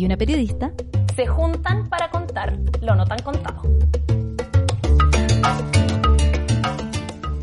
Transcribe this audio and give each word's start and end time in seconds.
y 0.00 0.06
una 0.06 0.16
periodista 0.16 0.72
se 1.14 1.26
juntan 1.26 1.90
para 1.90 2.10
contar 2.10 2.58
lo 2.80 2.94
no 2.94 3.04
tan 3.04 3.18
contado. 3.18 3.62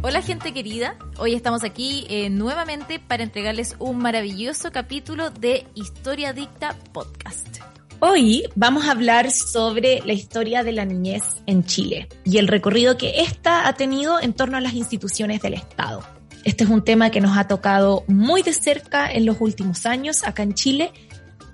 Hola 0.02 0.24
gente 0.24 0.54
querida, 0.54 0.96
hoy 1.20 1.36
estamos 1.36 1.64
aquí 1.64 2.08
eh, 2.10 2.32
nuevamente 2.32 3.00
para 3.00 3.22
entregarles 3.22 3.76
un 3.78 4.00
maravilloso 4.00 4.72
capítulo 4.72 5.30
de 5.30 5.68
Historia 5.76 6.34
Dicta 6.34 6.76
Podcast. 6.94 7.60
Hoy 8.00 8.50
vamos 8.56 8.88
a 8.88 8.92
hablar 8.92 9.30
sobre 9.30 10.02
la 10.04 10.14
historia 10.14 10.64
de 10.64 10.72
la 10.72 10.86
niñez 10.86 11.24
en 11.46 11.64
Chile 11.64 12.10
y 12.26 12.40
el 12.40 12.48
recorrido 12.48 12.98
que 12.98 13.22
ésta 13.22 13.68
ha 13.68 13.74
tenido 13.74 14.20
en 14.20 14.34
torno 14.34 14.58
a 14.58 14.62
las 14.62 14.74
instituciones 14.74 15.42
del 15.42 15.54
Estado. 15.54 16.02
Este 16.48 16.64
es 16.64 16.70
un 16.70 16.82
tema 16.82 17.10
que 17.10 17.20
nos 17.20 17.38
ha 17.38 17.48
tocado 17.48 18.06
muy 18.08 18.42
de 18.42 18.54
cerca 18.54 19.12
en 19.12 19.26
los 19.26 19.42
últimos 19.42 19.86
años 19.86 20.24
acá 20.24 20.44
en 20.44 20.54
Chile, 20.54 20.94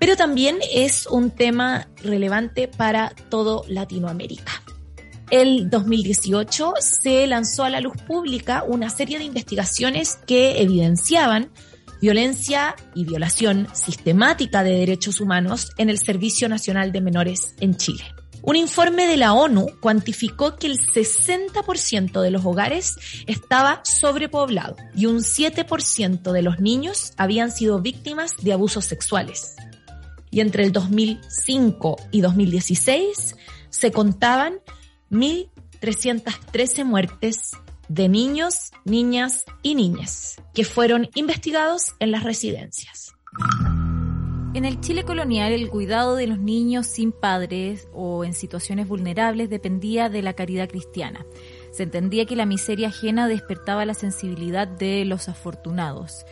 pero 0.04 0.18
también 0.18 0.58
es 0.70 1.06
un 1.06 1.30
tema 1.30 1.88
relevante 2.02 2.68
para 2.68 3.14
todo 3.30 3.64
Latinoamérica. 3.68 4.52
El 5.30 5.70
2018 5.70 6.74
se 6.78 7.26
lanzó 7.26 7.64
a 7.64 7.70
la 7.70 7.80
luz 7.80 7.94
pública 8.06 8.64
una 8.68 8.90
serie 8.90 9.16
de 9.16 9.24
investigaciones 9.24 10.18
que 10.26 10.60
evidenciaban 10.60 11.48
violencia 12.02 12.76
y 12.94 13.06
violación 13.06 13.66
sistemática 13.72 14.62
de 14.62 14.72
derechos 14.72 15.22
humanos 15.22 15.72
en 15.78 15.88
el 15.88 15.96
Servicio 15.96 16.50
Nacional 16.50 16.92
de 16.92 17.00
Menores 17.00 17.54
en 17.60 17.74
Chile. 17.78 18.04
Un 18.42 18.56
informe 18.56 19.06
de 19.06 19.16
la 19.16 19.32
ONU 19.32 19.68
cuantificó 19.80 20.56
que 20.56 20.66
el 20.66 20.78
60% 20.78 22.20
de 22.20 22.30
los 22.30 22.44
hogares 22.44 22.96
estaba 23.26 23.80
sobrepoblado 23.84 24.76
y 24.94 25.06
un 25.06 25.20
7% 25.20 26.30
de 26.30 26.42
los 26.42 26.60
niños 26.60 27.14
habían 27.16 27.50
sido 27.50 27.80
víctimas 27.80 28.32
de 28.42 28.52
abusos 28.52 28.84
sexuales. 28.84 29.54
Y 30.34 30.40
entre 30.40 30.64
el 30.64 30.72
2005 30.72 31.96
y 32.10 32.20
2016 32.20 33.36
se 33.70 33.92
contaban 33.92 34.54
1.313 35.12 36.84
muertes 36.84 37.52
de 37.86 38.08
niños, 38.08 38.72
niñas 38.84 39.44
y 39.62 39.76
niñas 39.76 40.42
que 40.52 40.64
fueron 40.64 41.08
investigados 41.14 41.94
en 42.00 42.10
las 42.10 42.24
residencias. 42.24 43.12
En 44.54 44.64
el 44.64 44.80
Chile 44.80 45.04
colonial, 45.04 45.52
el 45.52 45.68
cuidado 45.68 46.16
de 46.16 46.26
los 46.26 46.40
niños 46.40 46.88
sin 46.88 47.12
padres 47.12 47.86
o 47.92 48.24
en 48.24 48.34
situaciones 48.34 48.88
vulnerables 48.88 49.50
dependía 49.50 50.08
de 50.08 50.22
la 50.22 50.32
caridad 50.32 50.68
cristiana. 50.68 51.24
Se 51.70 51.84
entendía 51.84 52.26
que 52.26 52.34
la 52.34 52.44
miseria 52.44 52.88
ajena 52.88 53.28
despertaba 53.28 53.86
la 53.86 53.94
sensibilidad 53.94 54.66
de 54.66 55.04
los 55.04 55.28
afortunados. 55.28 56.24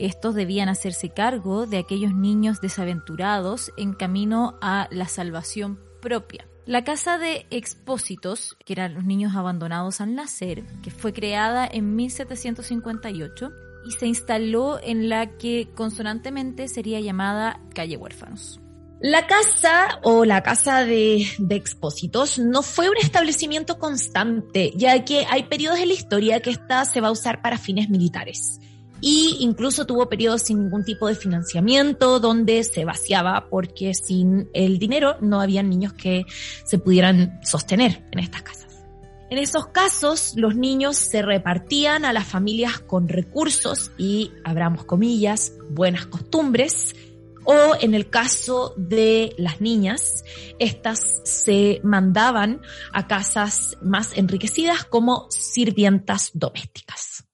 Estos 0.00 0.34
debían 0.34 0.70
hacerse 0.70 1.10
cargo 1.10 1.66
de 1.66 1.76
aquellos 1.76 2.14
niños 2.14 2.62
desaventurados 2.62 3.70
en 3.76 3.92
camino 3.92 4.56
a 4.62 4.88
la 4.90 5.06
salvación 5.06 5.78
propia. 6.00 6.46
La 6.64 6.84
Casa 6.84 7.18
de 7.18 7.46
Expósitos, 7.50 8.56
que 8.64 8.72
eran 8.72 8.94
los 8.94 9.04
niños 9.04 9.36
abandonados 9.36 10.00
al 10.00 10.14
nacer, 10.14 10.64
que 10.82 10.90
fue 10.90 11.12
creada 11.12 11.68
en 11.70 11.96
1758 11.96 13.50
y 13.86 13.92
se 13.92 14.06
instaló 14.06 14.80
en 14.82 15.10
la 15.10 15.36
que 15.36 15.68
consonantemente 15.74 16.68
sería 16.68 17.00
llamada 17.00 17.60
Calle 17.74 17.98
Huérfanos. 17.98 18.58
La 19.02 19.26
casa 19.26 20.00
o 20.02 20.24
la 20.24 20.42
casa 20.42 20.82
de, 20.86 21.26
expósitos 21.50 22.38
no 22.38 22.62
fue 22.62 22.88
un 22.88 22.96
establecimiento 22.96 23.78
constante, 23.78 24.72
ya 24.76 25.04
que 25.04 25.26
hay 25.28 25.42
periodos 25.42 25.78
en 25.78 25.88
la 25.88 25.94
historia 25.94 26.40
que 26.40 26.50
esta 26.50 26.86
se 26.86 27.02
va 27.02 27.08
a 27.08 27.12
usar 27.12 27.42
para 27.42 27.58
fines 27.58 27.90
militares 27.90 28.60
y 29.00 29.38
incluso 29.40 29.86
tuvo 29.86 30.08
periodos 30.08 30.42
sin 30.42 30.62
ningún 30.62 30.84
tipo 30.84 31.08
de 31.08 31.14
financiamiento 31.14 32.20
donde 32.20 32.64
se 32.64 32.84
vaciaba 32.84 33.48
porque 33.48 33.94
sin 33.94 34.48
el 34.52 34.78
dinero 34.78 35.16
no 35.20 35.40
había 35.40 35.62
niños 35.62 35.92
que 35.92 36.24
se 36.64 36.78
pudieran 36.78 37.40
sostener 37.42 38.04
en 38.12 38.18
estas 38.18 38.42
casas. 38.42 38.60
En 39.30 39.38
esos 39.38 39.68
casos, 39.68 40.32
los 40.34 40.56
niños 40.56 40.96
se 40.96 41.22
repartían 41.22 42.04
a 42.04 42.12
las 42.12 42.26
familias 42.26 42.80
con 42.80 43.08
recursos 43.08 43.92
y, 43.96 44.32
abramos 44.44 44.84
comillas, 44.84 45.52
buenas 45.70 46.06
costumbres, 46.06 46.96
o 47.44 47.76
en 47.80 47.94
el 47.94 48.10
caso 48.10 48.74
de 48.76 49.34
las 49.38 49.60
niñas, 49.60 50.24
estas 50.58 51.20
se 51.24 51.80
mandaban 51.84 52.60
a 52.92 53.06
casas 53.06 53.76
más 53.80 54.16
enriquecidas 54.16 54.84
como 54.84 55.26
sirvientas 55.30 56.32
domésticas. 56.34 57.29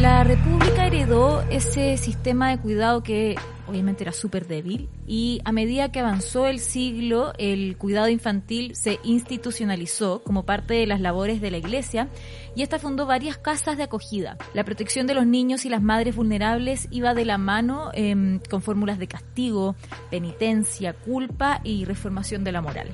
La 0.00 0.22
República 0.22 0.86
heredó 0.86 1.42
ese 1.50 1.96
sistema 1.96 2.50
de 2.50 2.58
cuidado 2.58 3.02
que 3.02 3.34
obviamente 3.66 4.04
era 4.04 4.12
súper 4.12 4.46
débil 4.46 4.88
y 5.08 5.40
a 5.44 5.50
medida 5.50 5.90
que 5.90 5.98
avanzó 5.98 6.46
el 6.46 6.60
siglo 6.60 7.32
el 7.36 7.76
cuidado 7.76 8.08
infantil 8.08 8.76
se 8.76 9.00
institucionalizó 9.02 10.22
como 10.22 10.44
parte 10.44 10.74
de 10.74 10.86
las 10.86 11.00
labores 11.00 11.40
de 11.40 11.50
la 11.50 11.58
Iglesia 11.58 12.08
y 12.54 12.62
esta 12.62 12.78
fundó 12.78 13.06
varias 13.06 13.38
casas 13.38 13.76
de 13.76 13.82
acogida. 13.82 14.38
La 14.54 14.62
protección 14.62 15.08
de 15.08 15.14
los 15.14 15.26
niños 15.26 15.64
y 15.64 15.68
las 15.68 15.82
madres 15.82 16.14
vulnerables 16.14 16.86
iba 16.92 17.12
de 17.12 17.24
la 17.24 17.36
mano 17.36 17.90
eh, 17.92 18.38
con 18.48 18.62
fórmulas 18.62 19.00
de 19.00 19.08
castigo, 19.08 19.74
penitencia, 20.12 20.92
culpa 20.92 21.60
y 21.64 21.86
reformación 21.86 22.44
de 22.44 22.52
la 22.52 22.62
moral 22.62 22.88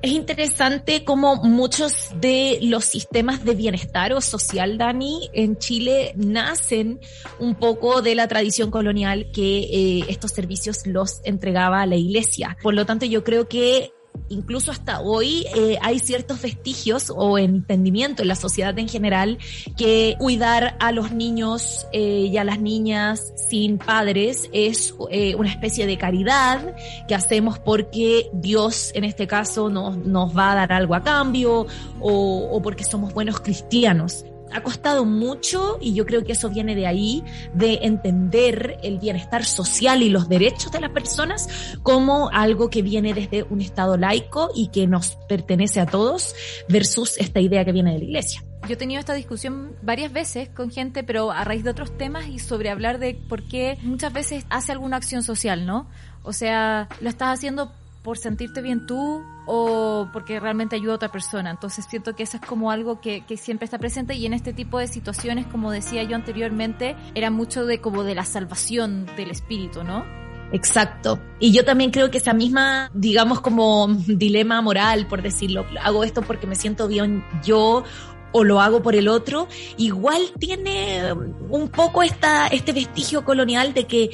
es 0.00 0.12
interesante 0.12 1.04
cómo 1.04 1.36
muchos 1.36 2.10
de 2.20 2.58
los 2.62 2.84
sistemas 2.84 3.44
de 3.44 3.54
bienestar 3.54 4.12
o 4.12 4.20
social, 4.20 4.78
Dani, 4.78 5.28
en 5.32 5.58
Chile 5.58 6.12
nacen 6.16 7.00
un 7.40 7.56
poco 7.56 8.00
de 8.00 8.14
la 8.14 8.28
tradición 8.28 8.70
colonial 8.70 9.30
que 9.32 9.58
eh, 9.58 10.04
estos 10.08 10.30
servicios 10.30 10.86
los 10.86 11.20
entregaba 11.24 11.82
a 11.82 11.86
la 11.86 11.96
iglesia. 11.96 12.56
Por 12.62 12.74
lo 12.74 12.86
tanto, 12.86 13.06
yo 13.06 13.24
creo 13.24 13.48
que 13.48 13.92
incluso 14.28 14.70
hasta 14.70 15.00
hoy 15.00 15.46
eh, 15.54 15.78
hay 15.82 15.98
ciertos 15.98 16.42
vestigios 16.42 17.12
o 17.14 17.38
entendimiento 17.38 18.22
en 18.22 18.28
la 18.28 18.34
sociedad 18.34 18.78
en 18.78 18.88
general 18.88 19.38
que 19.76 20.16
cuidar 20.18 20.76
a 20.80 20.92
los 20.92 21.12
niños 21.12 21.86
eh, 21.92 22.28
y 22.30 22.36
a 22.36 22.44
las 22.44 22.60
niñas 22.60 23.32
sin 23.48 23.78
padres 23.78 24.48
es 24.52 24.94
eh, 25.10 25.34
una 25.34 25.50
especie 25.50 25.86
de 25.86 25.98
caridad 25.98 26.76
que 27.06 27.14
hacemos 27.14 27.58
porque 27.58 28.28
Dios 28.32 28.92
en 28.94 29.04
este 29.04 29.26
caso 29.26 29.68
nos, 29.70 29.96
nos 29.96 30.36
va 30.36 30.52
a 30.52 30.54
dar 30.54 30.72
algo 30.72 30.94
a 30.94 31.02
cambio 31.02 31.66
o, 32.00 32.48
o 32.50 32.62
porque 32.62 32.84
somos 32.84 33.12
buenos 33.12 33.40
cristianos 33.40 34.24
ha 34.52 34.62
costado 34.62 35.04
mucho, 35.04 35.78
y 35.80 35.94
yo 35.94 36.06
creo 36.06 36.24
que 36.24 36.32
eso 36.32 36.48
viene 36.48 36.74
de 36.74 36.86
ahí, 36.86 37.24
de 37.54 37.80
entender 37.82 38.78
el 38.82 38.98
bienestar 38.98 39.44
social 39.44 40.02
y 40.02 40.08
los 40.08 40.28
derechos 40.28 40.72
de 40.72 40.80
las 40.80 40.90
personas 40.90 41.48
como 41.82 42.30
algo 42.30 42.70
que 42.70 42.82
viene 42.82 43.14
desde 43.14 43.42
un 43.44 43.60
Estado 43.60 43.96
laico 43.96 44.50
y 44.54 44.68
que 44.68 44.86
nos 44.86 45.16
pertenece 45.28 45.80
a 45.80 45.86
todos, 45.86 46.34
versus 46.68 47.18
esta 47.18 47.40
idea 47.40 47.64
que 47.64 47.72
viene 47.72 47.92
de 47.92 47.98
la 47.98 48.04
Iglesia. 48.04 48.44
Yo 48.66 48.74
he 48.74 48.76
tenido 48.76 48.98
esta 48.98 49.14
discusión 49.14 49.76
varias 49.82 50.12
veces 50.12 50.48
con 50.48 50.70
gente, 50.70 51.04
pero 51.04 51.30
a 51.30 51.44
raíz 51.44 51.64
de 51.64 51.70
otros 51.70 51.96
temas 51.96 52.26
y 52.26 52.38
sobre 52.38 52.70
hablar 52.70 52.98
de 52.98 53.14
por 53.14 53.44
qué 53.44 53.78
muchas 53.82 54.12
veces 54.12 54.44
hace 54.50 54.72
alguna 54.72 54.96
acción 54.96 55.22
social, 55.22 55.64
¿no? 55.64 55.88
O 56.22 56.32
sea, 56.32 56.88
lo 57.00 57.08
estás 57.08 57.38
haciendo 57.38 57.72
por 58.08 58.16
sentirte 58.16 58.62
bien 58.62 58.86
tú 58.86 59.22
o 59.44 60.08
porque 60.14 60.40
realmente 60.40 60.76
ayuda 60.76 60.92
a 60.92 60.96
otra 60.96 61.12
persona. 61.12 61.50
Entonces 61.50 61.84
siento 61.86 62.16
que 62.16 62.22
eso 62.22 62.38
es 62.38 62.42
como 62.42 62.70
algo 62.70 63.02
que, 63.02 63.26
que, 63.26 63.36
siempre 63.36 63.66
está 63.66 63.76
presente 63.76 64.14
y 64.14 64.24
en 64.24 64.32
este 64.32 64.54
tipo 64.54 64.78
de 64.78 64.86
situaciones, 64.86 65.44
como 65.46 65.70
decía 65.70 66.02
yo 66.04 66.16
anteriormente, 66.16 66.96
era 67.14 67.30
mucho 67.30 67.66
de 67.66 67.82
como 67.82 68.04
de 68.04 68.14
la 68.14 68.24
salvación 68.24 69.04
del 69.14 69.30
espíritu, 69.30 69.84
¿no? 69.84 70.06
Exacto. 70.52 71.20
Y 71.38 71.52
yo 71.52 71.66
también 71.66 71.90
creo 71.90 72.10
que 72.10 72.16
esa 72.16 72.32
misma, 72.32 72.90
digamos, 72.94 73.42
como 73.42 73.88
dilema 74.06 74.62
moral, 74.62 75.06
por 75.06 75.20
decirlo, 75.20 75.66
hago 75.82 76.02
esto 76.02 76.22
porque 76.22 76.46
me 76.46 76.54
siento 76.54 76.88
bien 76.88 77.22
yo 77.44 77.84
o 78.32 78.42
lo 78.42 78.62
hago 78.62 78.82
por 78.82 78.94
el 78.94 79.06
otro, 79.06 79.48
igual 79.76 80.32
tiene 80.38 81.12
un 81.12 81.68
poco 81.68 82.02
esta, 82.02 82.46
este 82.46 82.72
vestigio 82.72 83.22
colonial 83.22 83.74
de 83.74 83.86
que 83.86 84.10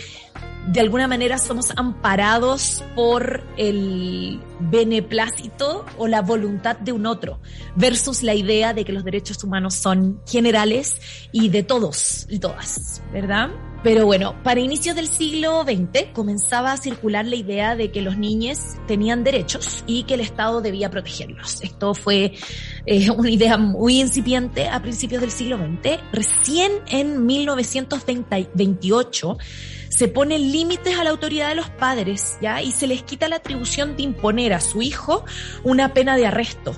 de 0.66 0.80
alguna 0.80 1.06
manera 1.06 1.38
somos 1.38 1.72
amparados 1.76 2.82
por 2.94 3.42
el 3.56 4.40
beneplácito 4.60 5.84
o 5.98 6.06
la 6.06 6.22
voluntad 6.22 6.76
de 6.76 6.92
un 6.92 7.06
otro, 7.06 7.40
versus 7.76 8.22
la 8.22 8.34
idea 8.34 8.72
de 8.72 8.84
que 8.84 8.92
los 8.92 9.04
derechos 9.04 9.42
humanos 9.44 9.74
son 9.74 10.20
generales 10.26 11.00
y 11.32 11.48
de 11.48 11.62
todos 11.62 12.26
y 12.30 12.38
todas, 12.38 13.02
¿verdad? 13.12 13.50
Pero 13.82 14.06
bueno, 14.06 14.34
para 14.42 14.60
inicios 14.60 14.96
del 14.96 15.08
siglo 15.08 15.62
XX 15.62 16.06
comenzaba 16.14 16.72
a 16.72 16.78
circular 16.78 17.26
la 17.26 17.36
idea 17.36 17.76
de 17.76 17.90
que 17.90 18.00
los 18.00 18.16
niños 18.16 18.58
tenían 18.86 19.24
derechos 19.24 19.84
y 19.86 20.04
que 20.04 20.14
el 20.14 20.20
Estado 20.20 20.62
debía 20.62 20.90
protegerlos. 20.90 21.60
Esto 21.60 21.92
fue 21.92 22.32
eh, 22.86 23.10
una 23.10 23.28
idea 23.28 23.58
muy 23.58 24.00
incipiente 24.00 24.68
a 24.68 24.80
principios 24.80 25.20
del 25.20 25.30
siglo 25.30 25.58
XX. 25.58 26.00
Recién 26.12 26.72
en 26.88 27.26
1928 27.26 29.36
se 29.94 30.08
ponen 30.08 30.50
límites 30.50 30.98
a 30.98 31.04
la 31.04 31.10
autoridad 31.10 31.48
de 31.48 31.54
los 31.54 31.70
padres, 31.70 32.36
¿ya? 32.40 32.60
Y 32.62 32.72
se 32.72 32.86
les 32.86 33.02
quita 33.02 33.28
la 33.28 33.36
atribución 33.36 33.96
de 33.96 34.02
imponer 34.02 34.52
a 34.52 34.60
su 34.60 34.82
hijo 34.82 35.24
una 35.62 35.94
pena 35.94 36.16
de 36.16 36.26
arresto. 36.26 36.76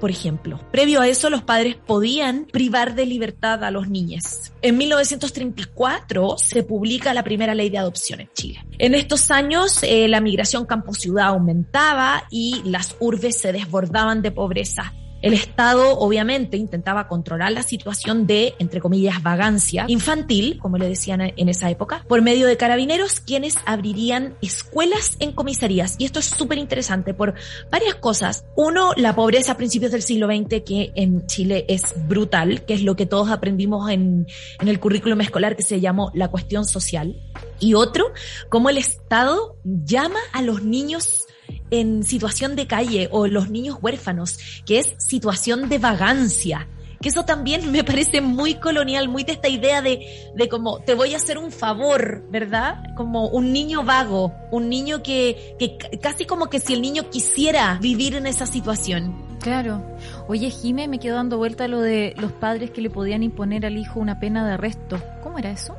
por 0.00 0.10
ejemplo. 0.10 0.60
Previo 0.70 1.00
a 1.00 1.08
eso, 1.08 1.30
los 1.30 1.42
padres 1.42 1.74
podían 1.74 2.44
privar 2.52 2.94
de 2.94 3.06
libertad 3.06 3.64
a 3.64 3.70
los 3.70 3.88
niños. 3.88 4.52
En 4.60 4.76
1934 4.76 6.36
se 6.36 6.62
publica 6.64 7.14
la 7.14 7.24
primera 7.24 7.54
ley 7.54 7.70
de 7.70 7.78
adopción 7.78 8.20
en 8.20 8.28
Chile. 8.34 8.62
En 8.76 8.94
estos 8.94 9.30
años, 9.30 9.82
eh, 9.82 10.06
la 10.06 10.20
migración 10.20 10.66
campo-ciudad 10.66 11.28
aumentaba 11.28 12.24
y 12.30 12.60
las 12.66 12.94
urbes 13.00 13.38
se 13.38 13.52
desbordaban 13.52 14.20
de 14.20 14.32
pobreza 14.32 14.92
el 15.26 15.34
Estado 15.34 15.98
obviamente 15.98 16.56
intentaba 16.56 17.08
controlar 17.08 17.50
la 17.50 17.64
situación 17.64 18.28
de, 18.28 18.54
entre 18.60 18.80
comillas, 18.80 19.24
vagancia 19.24 19.84
infantil, 19.88 20.56
como 20.60 20.78
le 20.78 20.88
decían 20.88 21.20
en 21.36 21.48
esa 21.48 21.68
época, 21.68 22.04
por 22.06 22.22
medio 22.22 22.46
de 22.46 22.56
carabineros, 22.56 23.18
quienes 23.18 23.56
abrirían 23.66 24.36
escuelas 24.40 25.16
en 25.18 25.32
comisarías. 25.32 25.96
Y 25.98 26.04
esto 26.04 26.20
es 26.20 26.26
súper 26.26 26.58
interesante 26.58 27.12
por 27.12 27.34
varias 27.72 27.96
cosas. 27.96 28.44
Uno, 28.54 28.92
la 28.96 29.16
pobreza 29.16 29.52
a 29.52 29.56
principios 29.56 29.90
del 29.90 30.02
siglo 30.02 30.28
XX, 30.28 30.62
que 30.62 30.92
en 30.94 31.26
Chile 31.26 31.64
es 31.66 31.94
brutal, 32.06 32.64
que 32.64 32.74
es 32.74 32.82
lo 32.82 32.94
que 32.94 33.06
todos 33.06 33.28
aprendimos 33.30 33.90
en, 33.90 34.28
el 34.60 34.78
currículum 34.78 35.20
escolar 35.22 35.56
que 35.56 35.64
se 35.64 35.80
llamó 35.80 36.12
la 36.14 36.28
cuestión 36.28 36.64
social. 36.64 37.20
Y 37.58 37.74
otro, 37.74 38.12
cómo 38.48 38.70
el 38.70 38.78
Estado 38.78 39.56
llama 39.64 40.20
a 40.32 40.42
los 40.42 40.62
niños 40.62 41.25
en 41.70 42.04
situación 42.04 42.56
de 42.56 42.66
calle 42.66 43.08
o 43.10 43.26
los 43.26 43.50
niños 43.50 43.78
huérfanos, 43.80 44.38
que 44.64 44.78
es 44.78 44.94
situación 44.98 45.68
de 45.68 45.78
vagancia. 45.78 46.68
Que 47.00 47.10
eso 47.10 47.24
también 47.24 47.70
me 47.72 47.84
parece 47.84 48.20
muy 48.20 48.54
colonial, 48.54 49.08
muy 49.08 49.24
de 49.24 49.32
esta 49.32 49.48
idea 49.48 49.82
de, 49.82 50.00
de 50.34 50.48
como 50.48 50.80
te 50.80 50.94
voy 50.94 51.14
a 51.14 51.16
hacer 51.16 51.38
un 51.38 51.52
favor, 51.52 52.24
¿verdad? 52.30 52.82
Como 52.96 53.28
un 53.28 53.52
niño 53.52 53.82
vago, 53.84 54.32
un 54.50 54.68
niño 54.68 55.02
que, 55.02 55.56
que 55.58 55.98
casi 55.98 56.24
como 56.24 56.48
que 56.48 56.60
si 56.60 56.74
el 56.74 56.82
niño 56.82 57.10
quisiera 57.10 57.78
vivir 57.80 58.14
en 58.14 58.26
esa 58.26 58.46
situación. 58.46 59.26
Claro. 59.40 59.82
Oye, 60.28 60.50
Jime, 60.50 60.88
me 60.88 60.98
quedo 60.98 61.16
dando 61.16 61.38
vuelta 61.38 61.68
lo 61.68 61.80
de 61.80 62.14
los 62.18 62.32
padres 62.32 62.70
que 62.70 62.80
le 62.80 62.90
podían 62.90 63.22
imponer 63.22 63.66
al 63.66 63.76
hijo 63.76 64.00
una 64.00 64.18
pena 64.18 64.46
de 64.46 64.54
arresto. 64.54 64.98
¿Cómo 65.22 65.38
era 65.38 65.50
eso? 65.50 65.76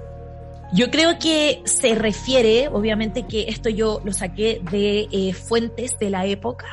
Yo 0.73 0.91
creo 0.91 1.17
que 1.17 1.61
se 1.63 1.95
refiere, 1.95 2.67
obviamente 2.67 3.25
que 3.25 3.45
esto 3.47 3.69
yo 3.69 4.01
lo 4.03 4.11
saqué 4.11 4.61
de 4.69 5.07
eh, 5.11 5.33
fuentes 5.33 5.97
de 5.97 6.09
la 6.09 6.25
época 6.25 6.65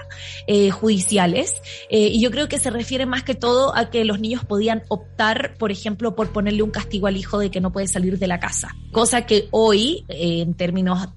eh, 0.49 0.71
judiciales, 0.71 1.55
eh, 1.91 2.09
y 2.09 2.21
yo 2.21 2.33
creo 2.33 2.49
que 2.49 2.59
se 2.59 2.71
refiere 2.71 3.07
más 3.07 3.23
que 3.23 3.37
todo 3.37 3.75
a 3.77 3.91
que 3.91 4.05
los 4.05 4.19
niños 4.19 4.45
podían 4.45 4.83
optar, 4.89 5.55
por 5.59 5.71
ejemplo, 5.71 6.17
por 6.17 6.33
ponerle 6.33 6.65
un 6.65 6.71
castigo 6.71 7.07
al 7.07 7.17
hijo 7.17 7.39
de 7.39 7.53
que 7.53 7.61
no 7.61 7.71
puede 7.71 7.87
salir 7.87 8.19
de 8.19 8.27
la 8.27 8.41
casa, 8.41 8.75
cosa 8.91 9.27
que 9.27 9.47
hoy, 9.53 10.05
en 10.09 10.55
términos 10.55 11.09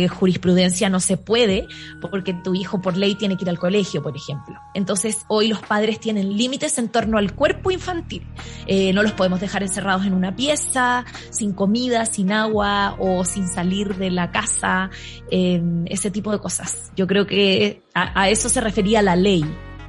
de 0.00 0.08
jurisprudencia 0.08 0.88
no 0.88 1.00
se 1.00 1.16
puede 1.16 1.66
porque 2.00 2.34
tu 2.34 2.54
hijo 2.54 2.80
por 2.80 2.96
ley 2.96 3.14
tiene 3.14 3.36
que 3.36 3.44
ir 3.44 3.50
al 3.50 3.58
colegio, 3.58 4.02
por 4.02 4.16
ejemplo. 4.16 4.58
Entonces 4.74 5.24
hoy 5.28 5.48
los 5.48 5.60
padres 5.60 6.00
tienen 6.00 6.36
límites 6.36 6.78
en 6.78 6.88
torno 6.88 7.18
al 7.18 7.34
cuerpo 7.34 7.70
infantil. 7.70 8.26
Eh, 8.66 8.92
no 8.92 9.02
los 9.02 9.12
podemos 9.12 9.40
dejar 9.40 9.62
encerrados 9.62 10.06
en 10.06 10.14
una 10.14 10.34
pieza, 10.34 11.04
sin 11.30 11.52
comida, 11.52 12.06
sin 12.06 12.32
agua 12.32 12.96
o 12.98 13.24
sin 13.24 13.48
salir 13.48 13.96
de 13.96 14.10
la 14.10 14.30
casa, 14.30 14.90
ese 15.30 16.10
tipo 16.10 16.32
de 16.32 16.38
cosas. 16.38 16.92
Yo 16.96 17.06
creo 17.06 17.26
que 17.26 17.82
a 17.94 18.28
eso 18.28 18.48
se 18.48 18.60
refería 18.60 19.02
la 19.02 19.16
ley. 19.16 19.44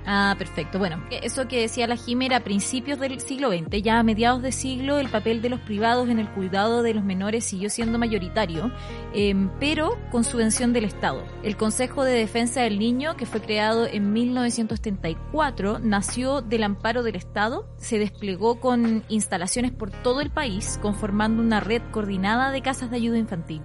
Ah, 0.06 0.36
perfecto. 0.38 0.80
Bueno, 0.80 1.02
eso 1.10 1.48
que 1.48 1.62
decía 1.62 1.88
la 1.88 1.96
Jimera 1.96 2.38
a 2.38 2.40
principios 2.42 3.00
del 3.00 3.20
siglo 3.22 3.50
XX, 3.50 3.82
ya 3.82 4.00
a 4.00 4.04
mediados 4.04 4.42
de 4.42 4.52
siglo 4.52 5.00
el 5.00 5.10
papel 5.10 5.42
de 5.42 5.50
los 5.50 5.62
privados 5.62 6.10
en 6.10 6.20
el 6.20 6.30
cuidado 6.30 6.84
de 6.84 6.94
los 6.94 7.04
menores 7.04 7.46
siguió 7.46 7.70
siendo 7.70 7.98
mayoritario, 7.98 8.72
em, 9.14 9.50
pero 9.60 9.98
con 10.12 10.24
subvención 10.24 10.74
del 10.74 10.84
Estado. 10.84 11.24
El 11.44 11.56
Consejo 11.56 12.04
de 12.04 12.14
Defensa 12.14 12.62
del 12.62 12.80
Niño, 12.80 13.16
que 13.16 13.26
fue 13.26 13.42
creado 13.42 13.86
en 13.86 14.12
1934, 14.12 15.80
nació 15.80 16.42
del 16.42 16.64
amparo 16.64 17.04
del 17.04 17.16
Estado, 17.16 17.66
se 17.78 17.98
desplegó 17.98 18.60
con 18.60 19.04
instalaciones 19.08 19.72
por 19.72 19.92
todo 19.92 20.20
el 20.20 20.32
país, 20.32 20.80
conformando 20.82 21.42
una 21.42 21.60
red 21.60 21.82
coordinada 21.92 22.52
de 22.52 22.62
casas 22.62 22.92
de 22.92 22.98
ayuda 22.98 23.18
infantil. 23.18 23.62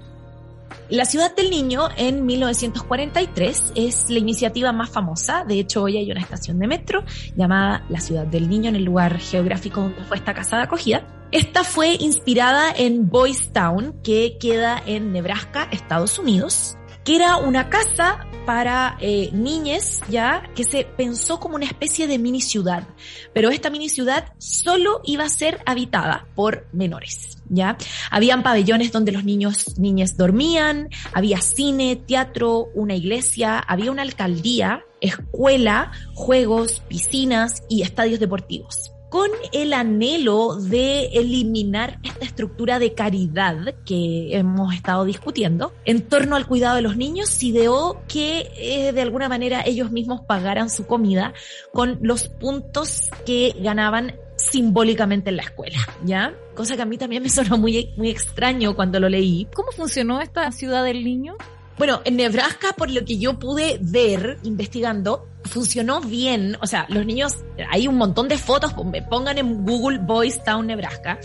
La 0.88 1.04
Ciudad 1.04 1.34
del 1.34 1.50
Niño 1.50 1.88
en 1.96 2.24
1943 2.24 3.72
es 3.74 4.10
la 4.10 4.18
iniciativa 4.18 4.72
más 4.72 4.90
famosa. 4.90 5.44
De 5.44 5.60
hecho, 5.60 5.82
hoy 5.82 5.98
hay 5.98 6.10
una 6.10 6.20
estación 6.20 6.58
de 6.58 6.66
metro 6.66 7.04
llamada 7.36 7.84
La 7.88 8.00
Ciudad 8.00 8.26
del 8.26 8.48
Niño 8.48 8.70
en 8.70 8.76
el 8.76 8.84
lugar 8.84 9.18
geográfico 9.18 9.82
donde 9.82 10.04
fue 10.04 10.16
esta 10.16 10.34
casa 10.34 10.56
de 10.56 10.62
acogida. 10.62 11.06
Esta 11.30 11.62
fue 11.62 11.94
inspirada 12.00 12.72
en 12.74 13.10
Boys 13.10 13.52
Town, 13.52 14.00
que 14.02 14.38
queda 14.38 14.82
en 14.86 15.12
Nebraska, 15.12 15.68
Estados 15.70 16.18
Unidos 16.18 16.78
que 17.08 17.16
era 17.16 17.38
una 17.38 17.70
casa 17.70 18.26
para 18.48 18.96
eh, 19.02 19.28
niñes, 19.34 20.00
ya, 20.08 20.42
que 20.56 20.64
se 20.64 20.84
pensó 20.84 21.38
como 21.38 21.56
una 21.56 21.66
especie 21.66 22.06
de 22.06 22.18
mini 22.18 22.40
ciudad. 22.40 22.88
Pero 23.34 23.50
esta 23.50 23.68
mini 23.68 23.90
ciudad 23.90 24.32
solo 24.38 25.02
iba 25.04 25.24
a 25.24 25.28
ser 25.28 25.60
habitada 25.66 26.26
por 26.34 26.66
menores, 26.72 27.36
ya. 27.50 27.76
Habían 28.10 28.42
pabellones 28.42 28.90
donde 28.90 29.12
los 29.12 29.24
niños, 29.24 29.78
niñas 29.78 30.16
dormían, 30.16 30.88
había 31.12 31.42
cine, 31.42 31.96
teatro, 31.96 32.68
una 32.72 32.94
iglesia, 32.94 33.58
había 33.58 33.92
una 33.92 34.00
alcaldía, 34.00 34.82
escuela, 35.02 35.92
juegos, 36.14 36.82
piscinas 36.88 37.64
y 37.68 37.82
estadios 37.82 38.18
deportivos 38.18 38.92
con 39.08 39.30
el 39.52 39.72
anhelo 39.72 40.56
de 40.56 41.06
eliminar 41.06 41.98
esta 42.02 42.24
estructura 42.24 42.78
de 42.78 42.94
caridad 42.94 43.74
que 43.84 44.36
hemos 44.36 44.74
estado 44.74 45.04
discutiendo 45.04 45.72
en 45.84 46.02
torno 46.02 46.36
al 46.36 46.46
cuidado 46.46 46.76
de 46.76 46.82
los 46.82 46.96
niños, 46.96 47.42
ideó 47.42 48.02
que 48.08 48.50
eh, 48.56 48.92
de 48.92 49.00
alguna 49.00 49.28
manera 49.28 49.62
ellos 49.64 49.90
mismos 49.90 50.20
pagaran 50.22 50.70
su 50.70 50.86
comida 50.86 51.32
con 51.72 51.98
los 52.02 52.28
puntos 52.28 53.10
que 53.24 53.54
ganaban 53.60 54.14
simbólicamente 54.36 55.30
en 55.30 55.36
la 55.36 55.42
escuela, 55.42 55.78
¿ya? 56.04 56.34
Cosa 56.54 56.76
que 56.76 56.82
a 56.82 56.86
mí 56.86 56.96
también 56.96 57.22
me 57.22 57.28
sonó 57.28 57.58
muy, 57.58 57.92
muy 57.96 58.10
extraño 58.10 58.76
cuando 58.76 59.00
lo 59.00 59.08
leí. 59.08 59.48
¿Cómo 59.54 59.72
funcionó 59.72 60.20
esta 60.20 60.50
ciudad 60.52 60.84
del 60.84 61.04
niño? 61.04 61.36
Bueno, 61.78 62.00
en 62.04 62.16
Nebraska, 62.16 62.74
por 62.76 62.90
lo 62.90 63.04
que 63.04 63.18
yo 63.18 63.38
pude 63.38 63.78
ver 63.80 64.38
investigando, 64.42 65.28
funcionó 65.44 66.00
bien. 66.00 66.56
O 66.60 66.66
sea, 66.66 66.86
los 66.88 67.06
niños, 67.06 67.36
hay 67.70 67.86
un 67.86 67.96
montón 67.96 68.26
de 68.26 68.36
fotos, 68.36 68.74
pongan 69.08 69.38
en 69.38 69.64
Google 69.64 69.98
Boys 69.98 70.42
Town, 70.42 70.66
Nebraska. 70.66 71.20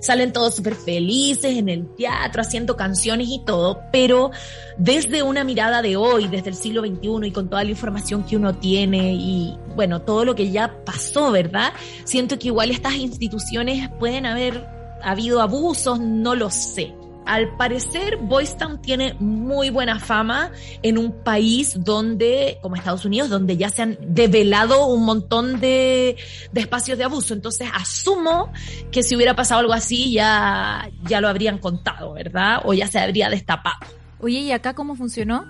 Salen 0.00 0.32
todos 0.32 0.54
súper 0.54 0.76
felices 0.76 1.56
en 1.56 1.68
el 1.68 1.92
teatro, 1.96 2.42
haciendo 2.42 2.76
canciones 2.76 3.26
y 3.28 3.42
todo, 3.44 3.80
pero 3.90 4.30
desde 4.78 5.24
una 5.24 5.42
mirada 5.42 5.82
de 5.82 5.96
hoy, 5.96 6.28
desde 6.28 6.50
el 6.50 6.54
siglo 6.54 6.82
XXI 6.82 7.26
y 7.26 7.32
con 7.32 7.50
toda 7.50 7.64
la 7.64 7.70
información 7.70 8.22
que 8.22 8.36
uno 8.36 8.54
tiene 8.54 9.14
y 9.14 9.56
bueno, 9.74 10.02
todo 10.02 10.24
lo 10.24 10.36
que 10.36 10.52
ya 10.52 10.84
pasó, 10.84 11.32
¿verdad? 11.32 11.72
Siento 12.04 12.38
que 12.38 12.48
igual 12.48 12.70
estas 12.70 12.94
instituciones 12.94 13.90
pueden 13.98 14.24
haber 14.26 14.68
habido 15.02 15.42
abusos, 15.42 15.98
no 15.98 16.36
lo 16.36 16.48
sé 16.50 16.94
al 17.26 17.56
parecer 17.56 18.16
Boys 18.16 18.56
Town 18.56 18.80
tiene 18.80 19.14
muy 19.14 19.70
buena 19.70 19.98
fama 19.98 20.52
en 20.82 20.98
un 20.98 21.12
país 21.22 21.76
donde, 21.84 22.58
como 22.62 22.76
Estados 22.76 23.04
Unidos, 23.04 23.28
donde 23.28 23.56
ya 23.56 23.68
se 23.68 23.82
han 23.82 23.98
develado 24.00 24.86
un 24.86 25.04
montón 25.04 25.60
de, 25.60 26.16
de, 26.52 26.60
espacios 26.60 26.98
de 26.98 27.04
abuso. 27.04 27.34
Entonces 27.34 27.68
asumo 27.74 28.52
que 28.90 29.02
si 29.02 29.16
hubiera 29.16 29.34
pasado 29.36 29.60
algo 29.60 29.72
así 29.72 30.12
ya, 30.12 30.88
ya 31.04 31.20
lo 31.20 31.28
habrían 31.28 31.58
contado, 31.58 32.12
¿verdad? 32.14 32.60
O 32.64 32.72
ya 32.72 32.86
se 32.86 32.98
habría 32.98 33.28
destapado. 33.28 33.78
Oye, 34.20 34.38
¿y 34.40 34.52
acá 34.52 34.74
cómo 34.74 34.96
funcionó? 34.96 35.44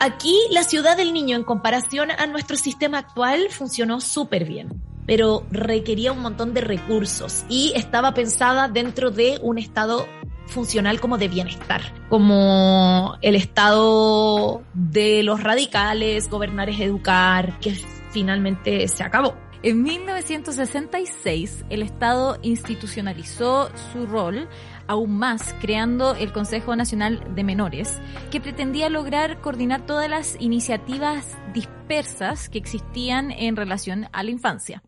Aquí 0.00 0.34
la 0.50 0.62
ciudad 0.62 0.96
del 0.96 1.12
niño 1.12 1.36
en 1.36 1.44
comparación 1.44 2.10
a 2.10 2.26
nuestro 2.26 2.56
sistema 2.56 2.98
actual 2.98 3.48
funcionó 3.50 4.00
súper 4.00 4.44
bien 4.44 4.82
pero 5.06 5.46
requería 5.50 6.12
un 6.12 6.20
montón 6.20 6.52
de 6.52 6.60
recursos 6.60 7.44
y 7.48 7.72
estaba 7.76 8.12
pensada 8.12 8.68
dentro 8.68 9.10
de 9.10 9.38
un 9.40 9.58
estado 9.58 10.06
funcional 10.46 11.00
como 11.00 11.18
de 11.18 11.28
bienestar, 11.28 11.82
como 12.08 13.16
el 13.22 13.34
estado 13.34 14.62
de 14.74 15.22
los 15.22 15.42
radicales, 15.42 16.30
gobernar 16.30 16.70
es 16.70 16.80
educar, 16.80 17.58
que 17.60 17.74
finalmente 18.10 18.88
se 18.88 19.02
acabó. 19.02 19.34
En 19.62 19.82
1966, 19.82 21.64
el 21.70 21.82
Estado 21.82 22.38
institucionalizó 22.42 23.68
su 23.92 24.06
rol 24.06 24.48
aún 24.86 25.18
más, 25.18 25.54
creando 25.60 26.14
el 26.14 26.32
Consejo 26.32 26.76
Nacional 26.76 27.34
de 27.34 27.42
Menores, 27.42 28.00
que 28.30 28.40
pretendía 28.40 28.88
lograr 28.88 29.40
coordinar 29.40 29.84
todas 29.84 30.08
las 30.08 30.36
iniciativas 30.38 31.36
dispersas 31.52 32.48
que 32.48 32.58
existían 32.58 33.32
en 33.32 33.56
relación 33.56 34.08
a 34.12 34.22
la 34.22 34.30
infancia. 34.30 34.82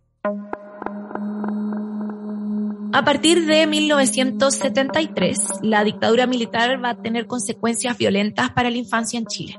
A 2.91 3.05
partir 3.05 3.45
de 3.45 3.67
1973, 3.67 5.39
la 5.63 5.85
dictadura 5.85 6.27
militar 6.27 6.83
va 6.83 6.91
a 6.91 7.03
tener 7.03 7.27
consecuencias 7.27 7.99
violentas 7.99 8.51
para 8.53 8.71
la 8.71 8.79
infancia 8.79 9.19
en 9.19 9.27
Chile. 9.27 9.59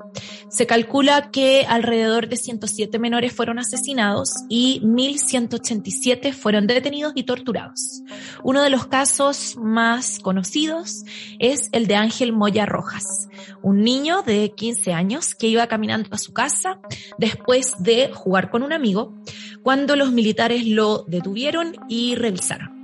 Se 0.49 0.65
calcula 0.65 1.29
que 1.29 1.63
alrededor 1.69 2.27
de 2.27 2.37
107 2.37 2.97
menores 2.97 3.31
fueron 3.31 3.59
asesinados 3.59 4.31
y 4.49 4.81
1.187 4.81 6.33
fueron 6.33 6.65
detenidos 6.65 7.13
y 7.15 7.23
torturados. 7.23 8.01
Uno 8.43 8.63
de 8.63 8.71
los 8.71 8.87
casos 8.87 9.57
más 9.61 10.17
conocidos 10.17 11.03
es 11.37 11.69
el 11.71 11.85
de 11.85 11.97
Ángel 11.97 12.33
Moya 12.33 12.65
Rojas, 12.65 13.29
un 13.61 13.83
niño 13.83 14.23
de 14.23 14.53
15 14.55 14.93
años 14.93 15.35
que 15.35 15.47
iba 15.47 15.67
caminando 15.67 16.09
a 16.11 16.17
su 16.17 16.33
casa 16.33 16.79
después 17.19 17.75
de 17.77 18.09
jugar 18.11 18.49
con 18.49 18.63
un 18.63 18.73
amigo 18.73 19.13
cuando 19.61 19.95
los 19.95 20.11
militares 20.11 20.65
lo 20.65 21.03
detuvieron 21.07 21.75
y 21.87 22.15
revisaron. 22.15 22.78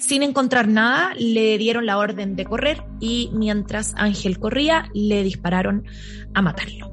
Sin 0.00 0.22
encontrar 0.22 0.66
nada, 0.66 1.12
le 1.18 1.58
dieron 1.58 1.84
la 1.84 1.98
orden 1.98 2.34
de 2.34 2.46
correr 2.46 2.82
y 3.00 3.30
mientras 3.34 3.92
Ángel 3.96 4.38
corría, 4.38 4.88
le 4.94 5.22
dispararon 5.22 5.84
a 6.32 6.40
matarlo. 6.40 6.90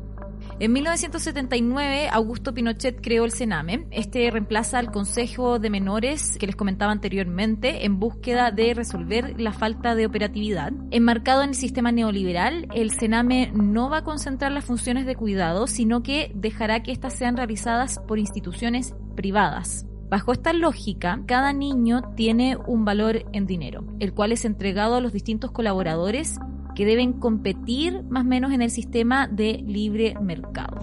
En 0.59 0.73
1979, 0.73 2.09
Augusto 2.11 2.53
Pinochet 2.53 2.99
creó 3.01 3.23
el 3.23 3.31
Sename. 3.31 3.87
Este 3.91 4.29
reemplaza 4.29 4.77
al 4.77 4.91
Consejo 4.91 5.57
de 5.57 5.69
Menores 5.69 6.37
que 6.37 6.47
les 6.47 6.55
comentaba 6.57 6.91
anteriormente 6.91 7.85
en 7.85 7.97
búsqueda 7.97 8.51
de 8.51 8.73
resolver 8.73 9.39
la 9.39 9.53
falta 9.53 9.95
de 9.95 10.05
operatividad. 10.05 10.73
Enmarcado 10.91 11.43
en 11.43 11.49
el 11.49 11.55
sistema 11.55 11.93
neoliberal, 11.93 12.67
el 12.75 12.91
Sename 12.91 13.51
no 13.53 13.89
va 13.89 13.99
a 13.99 14.03
concentrar 14.03 14.51
las 14.51 14.65
funciones 14.65 15.05
de 15.05 15.15
cuidado, 15.15 15.65
sino 15.67 16.03
que 16.03 16.31
dejará 16.35 16.83
que 16.83 16.91
éstas 16.91 17.13
sean 17.13 17.37
realizadas 17.37 17.99
por 18.05 18.19
instituciones 18.19 18.95
privadas. 19.15 19.85
Bajo 20.09 20.31
esta 20.31 20.53
lógica, 20.53 21.21
cada 21.25 21.51
niño 21.51 22.01
tiene 22.15 22.55
un 22.55 22.85
valor 22.85 23.25
en 23.33 23.45
dinero, 23.45 23.83
el 23.99 24.13
cual 24.13 24.31
es 24.31 24.45
entregado 24.45 24.95
a 24.95 25.01
los 25.01 25.11
distintos 25.11 25.51
colaboradores 25.51 26.39
que 26.75 26.85
deben 26.85 27.13
competir 27.13 28.03
más 28.03 28.23
o 28.23 28.27
menos 28.27 28.53
en 28.53 28.61
el 28.61 28.71
sistema 28.71 29.27
de 29.27 29.63
libre 29.65 30.15
mercado. 30.21 30.79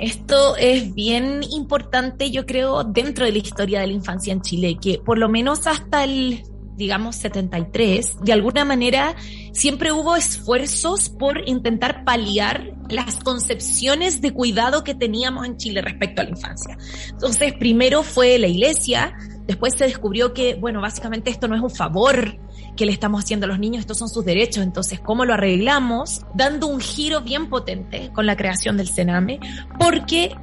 Esto 0.00 0.56
es 0.56 0.94
bien 0.94 1.42
importante, 1.52 2.30
yo 2.30 2.46
creo, 2.46 2.82
dentro 2.84 3.24
de 3.26 3.32
la 3.32 3.38
historia 3.38 3.80
de 3.80 3.86
la 3.86 3.92
infancia 3.92 4.32
en 4.32 4.40
Chile, 4.40 4.78
que 4.80 4.98
por 4.98 5.18
lo 5.18 5.28
menos 5.28 5.66
hasta 5.66 6.04
el 6.04 6.42
digamos 6.80 7.16
73, 7.16 8.20
de 8.22 8.32
alguna 8.32 8.64
manera 8.64 9.14
siempre 9.52 9.92
hubo 9.92 10.16
esfuerzos 10.16 11.10
por 11.10 11.46
intentar 11.46 12.04
paliar 12.04 12.72
las 12.88 13.16
concepciones 13.16 14.22
de 14.22 14.32
cuidado 14.32 14.82
que 14.82 14.94
teníamos 14.94 15.46
en 15.46 15.58
Chile 15.58 15.82
respecto 15.82 16.22
a 16.22 16.24
la 16.24 16.30
infancia. 16.30 16.78
Entonces, 17.10 17.52
primero 17.52 18.02
fue 18.02 18.38
la 18.38 18.46
iglesia, 18.46 19.14
después 19.46 19.74
se 19.74 19.84
descubrió 19.84 20.32
que, 20.32 20.54
bueno, 20.54 20.80
básicamente 20.80 21.30
esto 21.30 21.48
no 21.48 21.54
es 21.54 21.62
un 21.62 21.70
favor 21.70 22.38
que 22.76 22.86
le 22.86 22.92
estamos 22.92 23.22
haciendo 23.22 23.44
a 23.44 23.48
los 23.48 23.58
niños, 23.58 23.80
estos 23.80 23.98
son 23.98 24.08
sus 24.08 24.24
derechos, 24.24 24.64
entonces, 24.64 25.00
¿cómo 25.00 25.26
lo 25.26 25.34
arreglamos? 25.34 26.22
Dando 26.34 26.66
un 26.66 26.80
giro 26.80 27.20
bien 27.20 27.50
potente 27.50 28.10
con 28.14 28.24
la 28.24 28.36
creación 28.36 28.78
del 28.78 28.88
Sename, 28.88 29.38
porque 29.78 30.34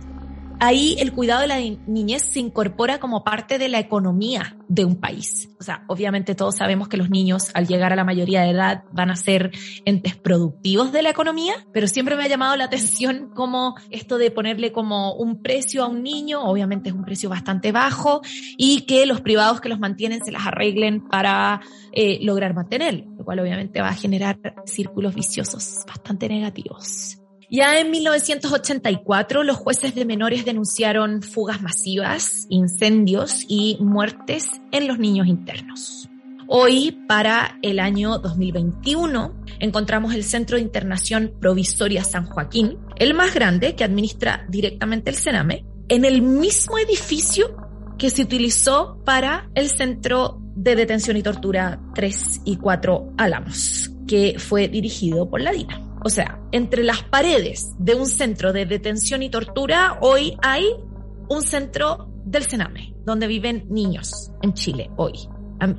ahí 0.59 0.95
el 0.99 1.13
cuidado 1.13 1.41
de 1.41 1.47
la 1.47 1.59
niñez 1.59 2.23
se 2.23 2.39
incorpora 2.39 2.99
como 2.99 3.23
parte 3.23 3.57
de 3.57 3.69
la 3.69 3.79
economía 3.79 4.57
de 4.67 4.85
un 4.85 4.95
país. 4.95 5.49
O 5.59 5.63
sea, 5.63 5.83
obviamente 5.87 6.35
todos 6.35 6.55
sabemos 6.55 6.87
que 6.87 6.97
los 6.97 7.09
niños 7.09 7.51
al 7.53 7.67
llegar 7.67 7.93
a 7.93 7.95
la 7.95 8.03
mayoría 8.03 8.41
de 8.41 8.51
edad 8.51 8.83
van 8.91 9.09
a 9.09 9.15
ser 9.15 9.51
entes 9.85 10.15
productivos 10.15 10.91
de 10.91 11.01
la 11.01 11.09
economía, 11.09 11.53
pero 11.73 11.87
siempre 11.87 12.15
me 12.15 12.23
ha 12.23 12.27
llamado 12.27 12.55
la 12.55 12.65
atención 12.65 13.29
como 13.33 13.75
esto 13.89 14.17
de 14.17 14.31
ponerle 14.31 14.71
como 14.71 15.13
un 15.13 15.41
precio 15.41 15.83
a 15.83 15.87
un 15.87 16.03
niño, 16.03 16.43
obviamente 16.43 16.89
es 16.89 16.95
un 16.95 17.05
precio 17.05 17.29
bastante 17.29 17.71
bajo, 17.71 18.21
y 18.57 18.81
que 18.81 19.05
los 19.05 19.21
privados 19.21 19.61
que 19.61 19.69
los 19.69 19.79
mantienen 19.79 20.23
se 20.23 20.31
las 20.31 20.45
arreglen 20.45 21.07
para 21.07 21.61
eh, 21.91 22.19
lograr 22.21 22.53
mantener, 22.53 23.05
lo 23.17 23.23
cual 23.23 23.39
obviamente 23.39 23.81
va 23.81 23.89
a 23.89 23.93
generar 23.93 24.37
círculos 24.65 25.15
viciosos 25.15 25.83
bastante 25.87 26.27
negativos. 26.27 27.17
Ya 27.49 27.79
en 27.79 27.91
1984, 27.91 29.41
los 29.43 29.55
jueces 29.55 29.95
de 29.95 30.03
menores 30.03 30.43
denunciaron 30.43 31.21
fugas 31.21 31.61
masivas, 31.61 32.45
incendios 32.49 33.45
y 33.47 33.77
muertes 33.79 34.49
en 34.73 34.85
los 34.85 34.99
niños 34.99 35.27
internos. 35.27 36.09
Hoy, 36.49 36.99
para 37.07 37.57
el 37.61 37.79
año 37.79 38.19
2021, 38.19 39.33
encontramos 39.59 40.13
el 40.13 40.25
Centro 40.25 40.57
de 40.57 40.63
Internación 40.63 41.35
Provisoria 41.39 42.03
San 42.03 42.25
Joaquín, 42.25 42.79
el 42.97 43.13
más 43.13 43.33
grande 43.33 43.75
que 43.75 43.85
administra 43.85 44.45
directamente 44.49 45.09
el 45.09 45.15
Sename, 45.15 45.65
en 45.87 46.03
el 46.03 46.21
mismo 46.21 46.77
edificio 46.77 47.55
que 47.97 48.09
se 48.09 48.23
utilizó 48.23 49.01
para 49.05 49.49
el 49.55 49.69
Centro 49.69 50.41
de 50.53 50.75
Detención 50.75 51.15
y 51.15 51.23
Tortura 51.23 51.79
3 51.95 52.41
y 52.43 52.57
4 52.57 53.13
Álamos, 53.17 53.89
que 54.05 54.35
fue 54.37 54.67
dirigido 54.67 55.29
por 55.29 55.39
la 55.39 55.53
DINA. 55.53 55.86
O 56.03 56.09
sea, 56.09 56.39
entre 56.51 56.83
las 56.83 57.03
paredes 57.03 57.73
de 57.79 57.95
un 57.95 58.05
centro 58.05 58.53
de 58.53 58.65
detención 58.65 59.23
y 59.23 59.29
tortura, 59.29 59.97
hoy 60.01 60.37
hay 60.41 60.65
un 61.29 61.41
centro 61.41 62.09
del 62.25 62.43
Sename, 62.43 62.93
donde 63.05 63.27
viven 63.27 63.65
niños 63.69 64.31
en 64.41 64.53
Chile 64.53 64.89
hoy. 64.97 65.27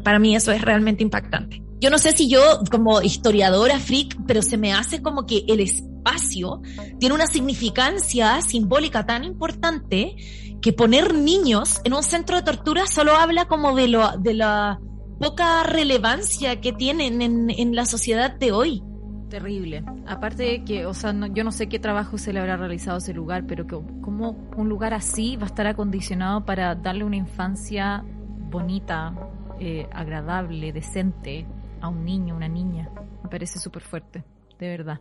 Para 0.03 0.19
mí 0.19 0.35
eso 0.35 0.51
es 0.53 0.63
realmente 0.63 1.03
impactante. 1.03 1.63
Yo 1.81 1.91
no 1.91 1.99
sé 1.99 2.13
si 2.13 2.29
yo 2.29 2.41
como 2.71 3.01
historiadora 3.03 3.79
freak, 3.79 4.17
pero 4.27 4.43
se 4.43 4.59
me 4.59 4.73
hace 4.73 5.01
como 5.01 5.27
que 5.27 5.45
el 5.47 5.61
espacio 5.61 6.61
tiene 6.99 7.15
una 7.15 7.29
significancia 7.29 8.41
simbólica 8.43 9.07
tan 9.07 9.23
importante 9.23 10.17
que 10.61 10.73
poner 10.73 11.15
niños 11.15 11.81
en 11.85 11.95
un 11.95 12.03
centro 12.03 12.37
de 12.37 12.43
tortura 12.43 12.87
solo 12.87 13.15
habla 13.15 13.47
como 13.47 13.77
de, 13.77 13.87
lo, 13.87 14.17
de 14.19 14.35
la 14.35 14.81
poca 15.21 15.63
relevancia 15.63 16.61
que 16.61 16.73
tienen 16.73 17.23
en, 17.23 17.51
en 17.51 17.77
la 17.77 17.87
sociedad 17.87 18.35
de 18.35 18.51
hoy. 18.51 18.83
Terrible. 19.29 19.85
Aparte 20.07 20.43
de 20.43 20.65
que, 20.65 20.87
o 20.87 20.95
sea, 20.95 21.15
yo 21.29 21.45
no 21.45 21.53
sé 21.53 21.69
qué 21.69 21.79
trabajo 21.79 22.17
se 22.17 22.33
le 22.33 22.41
habrá 22.41 22.57
realizado 22.57 22.97
a 22.97 22.99
ese 22.99 23.13
lugar, 23.13 23.45
pero 23.47 23.67
que 23.67 23.79
como 24.01 24.31
un 24.57 24.69
lugar 24.69 24.95
así 24.95 25.37
va 25.37 25.45
a 25.45 25.47
estar 25.47 25.67
acondicionado 25.67 26.47
para 26.47 26.75
darle 26.75 27.05
una 27.05 27.17
infancia 27.17 28.05
bonita, 28.51 29.13
eh, 29.61 29.87
agradable, 29.93 30.73
decente 30.73 31.47
a 31.81 31.89
un 31.89 32.05
niño, 32.05 32.37
una 32.37 32.49
niña. 32.49 32.89
Me 33.23 33.29
parece 33.29 33.59
súper 33.59 33.83
fuerte, 33.83 34.25
de 34.59 34.69
verdad. 34.69 35.01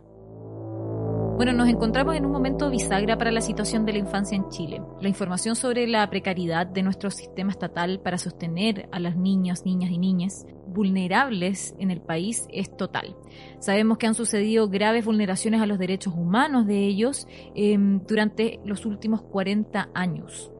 Bueno, 1.36 1.52
nos 1.52 1.68
encontramos 1.68 2.16
en 2.16 2.26
un 2.26 2.32
momento 2.32 2.68
bisagra 2.68 3.16
para 3.16 3.30
la 3.30 3.40
situación 3.40 3.86
de 3.86 3.92
la 3.92 3.98
infancia 4.00 4.34
en 4.36 4.48
Chile. 4.50 4.82
La 5.00 5.08
información 5.08 5.54
sobre 5.54 5.86
la 5.86 6.10
precariedad 6.10 6.66
de 6.66 6.82
nuestro 6.82 7.10
sistema 7.10 7.52
estatal 7.52 8.00
para 8.00 8.18
sostener 8.18 8.88
a 8.90 8.98
las 8.98 9.16
niñas, 9.16 9.64
niñas 9.64 9.90
y 9.90 9.98
niñas 9.98 10.46
vulnerables 10.68 11.74
en 11.78 11.90
el 11.90 12.00
país 12.00 12.46
es 12.52 12.76
total. 12.76 13.16
Sabemos 13.58 13.98
que 13.98 14.06
han 14.06 14.14
sucedido 14.14 14.68
graves 14.68 15.04
vulneraciones 15.04 15.60
a 15.60 15.66
los 15.66 15.78
derechos 15.78 16.14
humanos 16.16 16.66
de 16.66 16.86
ellos 16.86 17.26
em, 17.54 18.00
durante 18.06 18.60
los 18.64 18.86
últimos 18.86 19.22
40 19.22 19.90
años. 19.94 20.52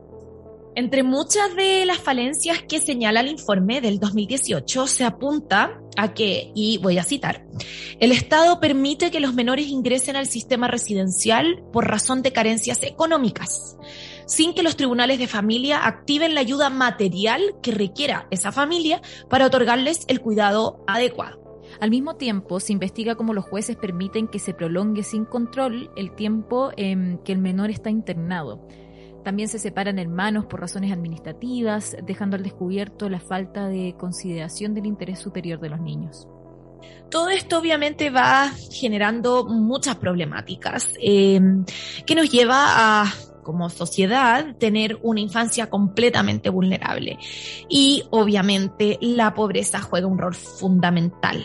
Entre 0.79 1.03
muchas 1.03 1.57
de 1.57 1.85
las 1.87 1.99
falencias 1.99 2.63
que 2.63 2.79
señala 2.79 3.19
el 3.19 3.27
informe 3.27 3.81
del 3.81 3.99
2018 3.99 4.87
se 4.87 5.05
apunta 5.05 5.81
a 5.97 6.15
que, 6.15 6.53
y 6.55 6.79
voy 6.79 6.99
a 6.99 7.03
citar, 7.03 7.45
el 7.99 8.13
Estado 8.13 8.61
permite 8.61 9.11
que 9.11 9.19
los 9.19 9.35
menores 9.35 9.67
ingresen 9.67 10.15
al 10.15 10.29
sistema 10.29 10.69
residencial 10.69 11.65
por 11.73 11.89
razón 11.89 12.23
de 12.23 12.33
carencias 12.33 12.85
económicas, 12.85 13.77
sin 14.27 14.55
que 14.55 14.63
los 14.63 14.77
tribunales 14.77 15.19
de 15.19 15.27
familia 15.27 15.85
activen 15.85 16.37
la 16.37 16.43
ayuda 16.43 16.71
material 16.71 17.57
que 17.61 17.73
requiera 17.73 18.29
esa 18.31 18.53
familia 18.53 19.03
para 19.29 19.47
otorgarles 19.47 20.05
el 20.07 20.21
cuidado 20.21 20.85
adecuado. 20.87 21.61
Al 21.81 21.91
mismo 21.91 22.15
tiempo, 22.15 22.61
se 22.61 22.73
investiga 22.73 23.17
cómo 23.17 23.35
los 23.35 23.47
jueces 23.47 23.75
permiten 23.75 24.29
que 24.29 24.39
se 24.39 24.55
prolongue 24.55 25.03
sin 25.03 25.25
control 25.25 25.91
el 25.97 26.15
tiempo 26.15 26.71
en 26.77 27.19
que 27.25 27.33
el 27.33 27.39
menor 27.39 27.69
está 27.71 27.91
internado 27.91 28.65
también 29.29 29.51
se 29.51 29.59
separan 29.59 29.99
hermanos 29.99 30.47
por 30.47 30.59
razones 30.59 30.91
administrativas, 30.91 31.95
dejando 32.03 32.37
al 32.37 32.43
descubierto 32.43 33.11
la 33.11 33.21
falta 33.21 33.69
de 33.69 33.95
consideración 33.99 34.73
del 34.73 34.87
interés 34.87 35.19
superior 35.19 35.61
de 35.61 35.69
los 35.69 35.81
niños. 35.83 36.27
Todo 37.11 37.29
esto 37.29 37.59
obviamente 37.59 38.09
va 38.09 38.51
generando 38.73 39.45
muchas 39.45 39.97
problemáticas 39.97 40.95
eh, 40.99 41.39
que 42.07 42.15
nos 42.15 42.31
lleva 42.31 43.03
a 43.03 43.15
como 43.49 43.71
sociedad 43.71 44.57
tener 44.59 44.99
una 45.03 45.21
infancia 45.21 45.71
completamente 45.71 46.51
vulnerable. 46.51 47.19
Y 47.67 48.05
obviamente 48.11 48.99
la 49.01 49.33
pobreza 49.33 49.81
juega 49.81 50.07
un 50.07 50.19
rol 50.19 50.35
fundamental. 50.35 51.43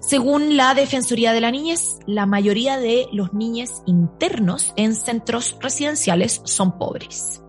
Según 0.00 0.56
la 0.56 0.74
Defensoría 0.74 1.32
de 1.32 1.40
la 1.40 1.52
Niñez, 1.52 2.00
la 2.08 2.26
mayoría 2.26 2.76
de 2.76 3.06
los 3.12 3.34
niños 3.34 3.82
internos 3.86 4.72
en 4.74 4.96
centros 4.96 5.56
residenciales 5.60 6.40
son 6.42 6.76
pobres. 6.76 7.40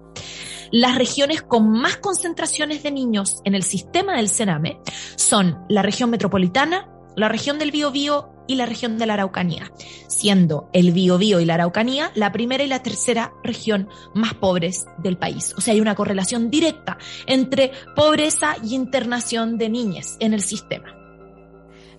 Las 0.69 0.95
regiones 0.95 1.41
con 1.41 1.71
más 1.71 1.97
concentraciones 1.97 2.83
de 2.83 2.91
niños 2.91 3.41
en 3.43 3.55
el 3.55 3.63
sistema 3.63 4.17
del 4.17 4.29
Sename 4.29 4.79
son 5.15 5.65
la 5.67 5.81
región 5.81 6.11
metropolitana, 6.11 6.87
la 7.15 7.29
región 7.29 7.59
del 7.59 7.71
Biobío 7.71 8.29
y 8.47 8.55
la 8.55 8.65
región 8.65 8.97
de 8.97 9.05
la 9.05 9.13
Araucanía, 9.13 9.71
siendo 10.07 10.69
el 10.73 10.91
Biobío 10.91 11.39
y 11.39 11.45
la 11.45 11.53
Araucanía 11.55 12.11
la 12.15 12.31
primera 12.31 12.63
y 12.63 12.67
la 12.67 12.81
tercera 12.81 13.31
región 13.43 13.87
más 14.15 14.33
pobres 14.33 14.87
del 14.97 15.17
país. 15.17 15.53
O 15.57 15.61
sea, 15.61 15.73
hay 15.73 15.81
una 15.81 15.95
correlación 15.95 16.49
directa 16.49 16.97
entre 17.27 17.71
pobreza 17.95 18.55
y 18.63 18.73
internación 18.73 19.57
de 19.57 19.69
niñas 19.69 20.17
en 20.19 20.33
el 20.33 20.41
sistema. 20.41 20.95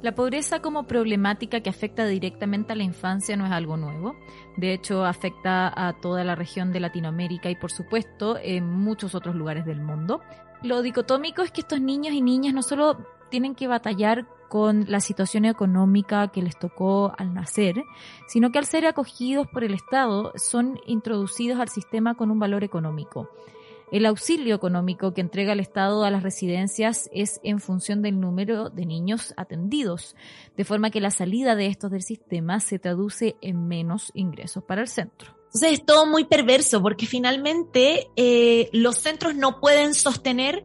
La 0.02 0.14
pobreza 0.14 0.60
como 0.60 0.86
problemática 0.86 1.60
que 1.60 1.68
afecta 1.68 2.06
directamente 2.06 2.72
a 2.72 2.76
la 2.76 2.82
infancia 2.82 3.36
no 3.36 3.44
es 3.44 3.52
algo 3.52 3.76
nuevo. 3.76 4.16
De 4.56 4.72
hecho, 4.72 5.04
afecta 5.04 5.70
a 5.76 6.00
toda 6.00 6.24
la 6.24 6.34
región 6.34 6.72
de 6.72 6.80
Latinoamérica 6.80 7.50
y, 7.50 7.56
por 7.56 7.70
supuesto, 7.70 8.38
en 8.42 8.66
muchos 8.66 9.14
otros 9.14 9.36
lugares 9.36 9.66
del 9.66 9.82
mundo. 9.82 10.22
Lo 10.62 10.80
dicotómico 10.80 11.42
es 11.42 11.50
que 11.50 11.60
estos 11.60 11.82
niños 11.82 12.14
y 12.14 12.22
niñas 12.22 12.54
no 12.54 12.62
solo 12.62 13.06
tienen 13.30 13.54
que 13.54 13.68
batallar 13.68 14.26
con 14.50 14.86
la 14.88 14.98
situación 14.98 15.44
económica 15.44 16.28
que 16.32 16.42
les 16.42 16.58
tocó 16.58 17.14
al 17.16 17.32
nacer, 17.32 17.84
sino 18.26 18.50
que 18.50 18.58
al 18.58 18.66
ser 18.66 18.84
acogidos 18.84 19.46
por 19.46 19.62
el 19.62 19.74
Estado 19.74 20.32
son 20.34 20.80
introducidos 20.86 21.60
al 21.60 21.68
sistema 21.68 22.16
con 22.16 22.32
un 22.32 22.40
valor 22.40 22.64
económico. 22.64 23.30
El 23.92 24.06
auxilio 24.06 24.56
económico 24.56 25.14
que 25.14 25.20
entrega 25.20 25.52
el 25.52 25.60
Estado 25.60 26.02
a 26.02 26.10
las 26.10 26.24
residencias 26.24 27.08
es 27.12 27.40
en 27.44 27.60
función 27.60 28.02
del 28.02 28.18
número 28.18 28.70
de 28.70 28.86
niños 28.86 29.34
atendidos, 29.36 30.16
de 30.56 30.64
forma 30.64 30.90
que 30.90 31.00
la 31.00 31.12
salida 31.12 31.54
de 31.54 31.66
estos 31.66 31.92
del 31.92 32.02
sistema 32.02 32.58
se 32.58 32.80
traduce 32.80 33.36
en 33.40 33.68
menos 33.68 34.10
ingresos 34.14 34.64
para 34.64 34.80
el 34.80 34.88
centro. 34.88 35.36
Entonces 35.46 35.72
es 35.74 35.84
todo 35.86 36.06
muy 36.06 36.24
perverso 36.24 36.82
porque 36.82 37.06
finalmente 37.06 38.08
eh, 38.16 38.68
los 38.72 38.98
centros 38.98 39.36
no 39.36 39.60
pueden 39.60 39.94
sostener 39.94 40.64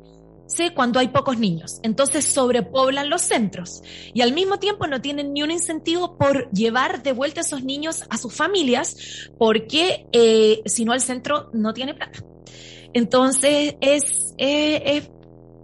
cuando 0.74 1.00
hay 1.00 1.10
pocos 1.10 1.38
niños. 1.38 1.80
Entonces 1.84 2.26
sobrepoblan 2.26 3.10
los 3.10 3.22
centros 3.22 3.82
y 4.14 4.22
al 4.22 4.34
mismo 4.34 4.58
tiempo 4.58 4.88
no 4.88 5.02
tienen 5.02 5.34
ni 5.34 5.44
un 5.44 5.52
incentivo 5.52 6.18
por 6.18 6.50
llevar 6.52 7.04
de 7.04 7.12
vuelta 7.12 7.42
a 7.42 7.44
esos 7.44 7.64
niños 7.64 8.04
a 8.10 8.18
sus 8.18 8.34
familias 8.34 9.30
porque 9.38 10.08
eh, 10.12 10.62
si 10.66 10.86
no 10.86 10.94
el 10.94 11.02
centro 11.02 11.50
no 11.54 11.74
tiene 11.74 11.94
plata. 11.94 12.24
Entonces 12.94 13.76
es, 13.82 14.34
eh, 14.38 14.82
es 14.98 15.12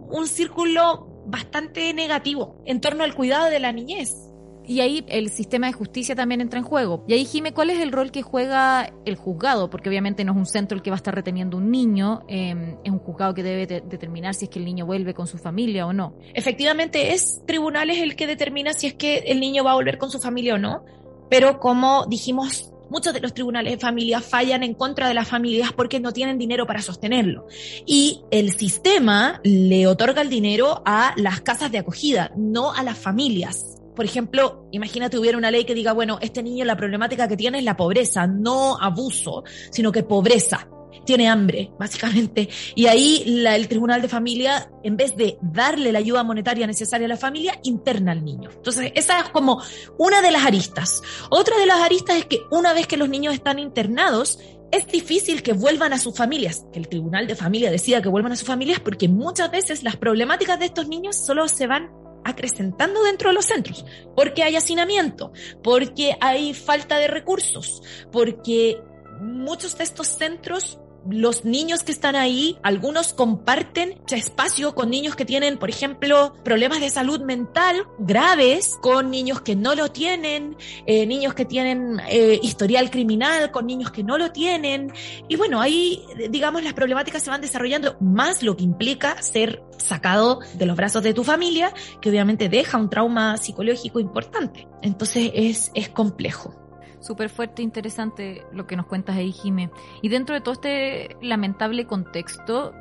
un 0.10 0.28
círculo 0.28 1.08
bastante 1.26 1.94
negativo 1.94 2.62
en 2.66 2.82
torno 2.82 3.04
al 3.04 3.16
cuidado 3.16 3.50
de 3.50 3.60
la 3.60 3.72
niñez. 3.72 4.31
Y 4.68 4.80
ahí 4.82 5.04
el 5.08 5.30
sistema 5.30 5.68
de 5.68 5.74
justicia 5.74 6.16
también 6.16 6.42
entra 6.42 6.60
en 6.60 6.66
juego. 6.66 7.04
Y 7.08 7.14
ahí, 7.14 7.26
Jime, 7.26 7.54
¿cuál 7.54 7.70
es 7.70 7.80
el 7.80 7.92
rol 7.92 8.12
que 8.12 8.22
juega 8.22 8.94
el 9.06 9.16
juzgado? 9.16 9.70
Porque 9.70 9.90
obviamente 9.90 10.24
no 10.24 10.34
es 10.34 10.38
un 10.38 10.46
centro 10.46 10.76
el 10.76 10.82
que 10.82 10.90
va 10.90 10.96
a 10.96 10.98
estar 10.98 11.16
reteniendo 11.16 11.58
un 11.58 11.72
niño, 11.72 12.24
eh, 12.28 12.78
es 12.84 12.92
un 12.92 13.00
juzgado 13.00 13.34
que 13.34 13.44
debe 13.44 13.82
determinar 13.82 14.34
si 14.36 14.46
es 14.46 14.52
que 14.52 14.60
el 14.60 14.66
niño 14.66 14.86
vuelve 14.86 15.14
con 15.14 15.28
su 15.28 15.38
familia 15.38 15.86
o 15.86 15.94
no. 15.94 16.16
Efectivamente, 16.34 17.14
es 17.14 17.42
tribunales 17.46 18.00
el 18.00 18.16
que 18.16 18.28
determina 18.28 18.74
si 18.74 18.88
es 18.88 18.94
que 18.94 19.18
el 19.18 19.40
niño 19.40 19.64
va 19.64 19.72
a 19.72 19.76
volver 19.76 19.98
con 19.98 20.12
su 20.12 20.20
familia 20.20 20.56
o 20.56 20.58
no. 20.58 20.84
Pero 21.30 21.60
como 21.60 22.06
dijimos 22.08 22.72
muchos 22.92 23.14
de 23.14 23.22
los 23.22 23.34
tribunales 23.34 23.72
de 23.74 23.80
familia 23.80 24.20
fallan 24.20 24.64
en 24.64 24.74
contra 24.74 25.08
de 25.08 25.14
las 25.14 25.28
familias 25.28 25.72
porque 25.72 26.02
no 26.02 26.12
tienen 26.12 26.38
dinero 26.38 26.68
para 26.68 26.82
sostenerlo. 26.82 27.48
Y 27.86 28.22
el 28.32 28.52
sistema 28.52 29.40
le 29.44 29.88
otorga 29.88 30.22
el 30.22 30.30
dinero 30.30 30.84
a 30.86 31.14
las 31.16 31.42
casas 31.42 31.72
de 31.72 31.80
acogida, 31.80 32.32
no 32.36 32.74
a 32.74 32.84
las 32.84 32.98
familias. 32.98 33.81
Por 33.96 34.06
ejemplo, 34.06 34.68
imagínate 34.72 35.18
hubiera 35.18 35.38
una 35.38 35.52
ley 35.52 35.66
que 35.66 35.74
diga, 35.74 35.94
bueno, 35.94 36.18
este 36.22 36.44
niño 36.44 36.66
la 36.66 36.78
problemática 36.78 37.28
que 37.28 37.38
tiene 37.38 37.60
es 37.60 37.64
la 37.64 37.76
pobreza, 37.76 38.28
no 38.28 38.78
abuso, 38.80 39.44
sino 39.70 39.92
que 39.92 40.04
pobreza. 40.04 40.68
Tiene 41.06 41.30
hambre, 41.30 41.72
básicamente. 41.80 42.50
Y 42.76 42.86
ahí 42.86 43.24
el 43.26 43.68
Tribunal 43.68 44.02
de 44.02 44.08
Familia, 44.08 44.72
en 44.84 44.98
vez 44.98 45.16
de 45.16 45.38
darle 45.42 45.92
la 45.92 46.00
ayuda 46.00 46.24
monetaria 46.24 46.68
necesaria 46.68 47.06
a 47.06 47.10
la 47.10 47.18
familia, 47.18 47.60
interna 47.64 48.12
al 48.12 48.24
niño. 48.24 48.50
Entonces, 48.54 48.92
esa 48.96 49.20
es 49.20 49.30
como 49.30 49.62
una 49.98 50.22
de 50.22 50.32
las 50.32 50.46
aristas. 50.46 51.02
Otra 51.30 51.58
de 51.58 51.66
las 51.66 51.82
aristas 51.82 52.18
es 52.18 52.26
que 52.26 52.42
una 52.52 52.74
vez 52.74 52.88
que 52.88 52.98
los 52.98 53.10
niños 53.10 53.34
están 53.34 53.60
internados, 53.60 54.40
es 54.72 54.88
difícil 54.88 55.44
que 55.44 55.54
vuelvan 55.54 55.92
a 55.94 55.98
sus 55.98 56.16
familias, 56.16 56.66
que 56.72 56.80
el 56.80 56.88
Tribunal 56.88 57.28
de 57.28 57.36
Familia 57.36 57.70
decida 57.70 58.02
que 58.02 58.10
vuelvan 58.10 58.32
a 58.32 58.36
sus 58.38 58.48
familias, 58.48 58.80
porque 58.80 59.10
muchas 59.10 59.52
veces 59.52 59.84
las 59.84 59.98
problemáticas 59.98 60.60
de 60.60 60.66
estos 60.66 60.88
niños 60.88 61.18
solo 61.18 61.48
se 61.48 61.68
van 61.68 61.92
acrecentando 62.24 63.04
dentro 63.04 63.30
de 63.30 63.36
los 63.36 63.46
centros, 63.46 63.86
porque 64.16 64.44
hay 64.44 64.56
hacinamiento, 64.56 65.32
porque 65.64 66.16
hay 66.22 66.54
falta 66.54 66.98
de 66.98 67.08
recursos, 67.08 67.82
porque 68.12 68.82
muchos 69.22 69.78
de 69.78 69.84
estos 69.84 70.08
centros 70.08 70.80
los 71.10 71.46
niños 71.46 71.84
que 71.84 71.92
están 71.92 72.16
ahí, 72.16 72.58
algunos 72.64 73.14
comparten 73.14 74.00
espacio 74.12 74.76
con 74.76 74.90
niños 74.90 75.16
que 75.16 75.26
tienen, 75.26 75.58
por 75.58 75.70
ejemplo, 75.70 76.34
problemas 76.44 76.80
de 76.80 76.90
salud 76.90 77.22
mental 77.22 77.88
graves, 78.00 78.78
con 78.82 79.10
niños 79.10 79.42
que 79.42 79.56
no 79.56 79.76
lo 79.76 79.92
tienen, 79.92 80.58
eh, 80.86 81.06
niños 81.06 81.34
que 81.34 81.46
tienen 81.46 82.02
eh, 82.10 82.40
historial 82.42 82.90
criminal, 82.92 83.52
con 83.52 83.66
niños 83.66 83.92
que 83.92 84.04
no 84.04 84.18
lo 84.18 84.32
tienen. 84.32 84.92
Y 85.28 85.36
bueno, 85.36 85.62
ahí, 85.62 86.04
digamos, 86.30 86.64
las 86.64 86.74
problemáticas 86.74 87.24
se 87.24 87.30
van 87.30 87.42
desarrollando, 87.42 87.98
más 88.00 88.44
lo 88.44 88.56
que 88.56 88.64
implica 88.64 89.22
ser 89.22 89.64
sacado 89.78 90.40
de 90.54 90.66
los 90.66 90.76
brazos 90.76 91.04
de 91.04 91.14
tu 91.14 91.24
familia, 91.24 91.74
que 92.02 92.10
obviamente 92.10 92.50
deja 92.50 92.78
un 92.78 92.90
trauma 92.90 93.38
psicológico 93.38 94.00
importante. 94.00 94.68
Entonces 94.82 95.32
es, 95.34 95.72
es 95.74 95.90
complejo 95.90 96.61
súper 97.02 97.30
fuerte 97.30 97.62
interesante 97.62 98.44
lo 98.54 98.68
que 98.68 98.76
nos 98.76 98.86
cuentas 98.86 99.18
ahí, 99.18 99.32
Jime. 99.32 99.70
Y 100.02 100.10
dentro 100.10 100.36
de 100.36 100.42
todo 100.42 100.54
este 100.54 101.18
lamentable 101.22 101.86
contexto, 101.86 102.74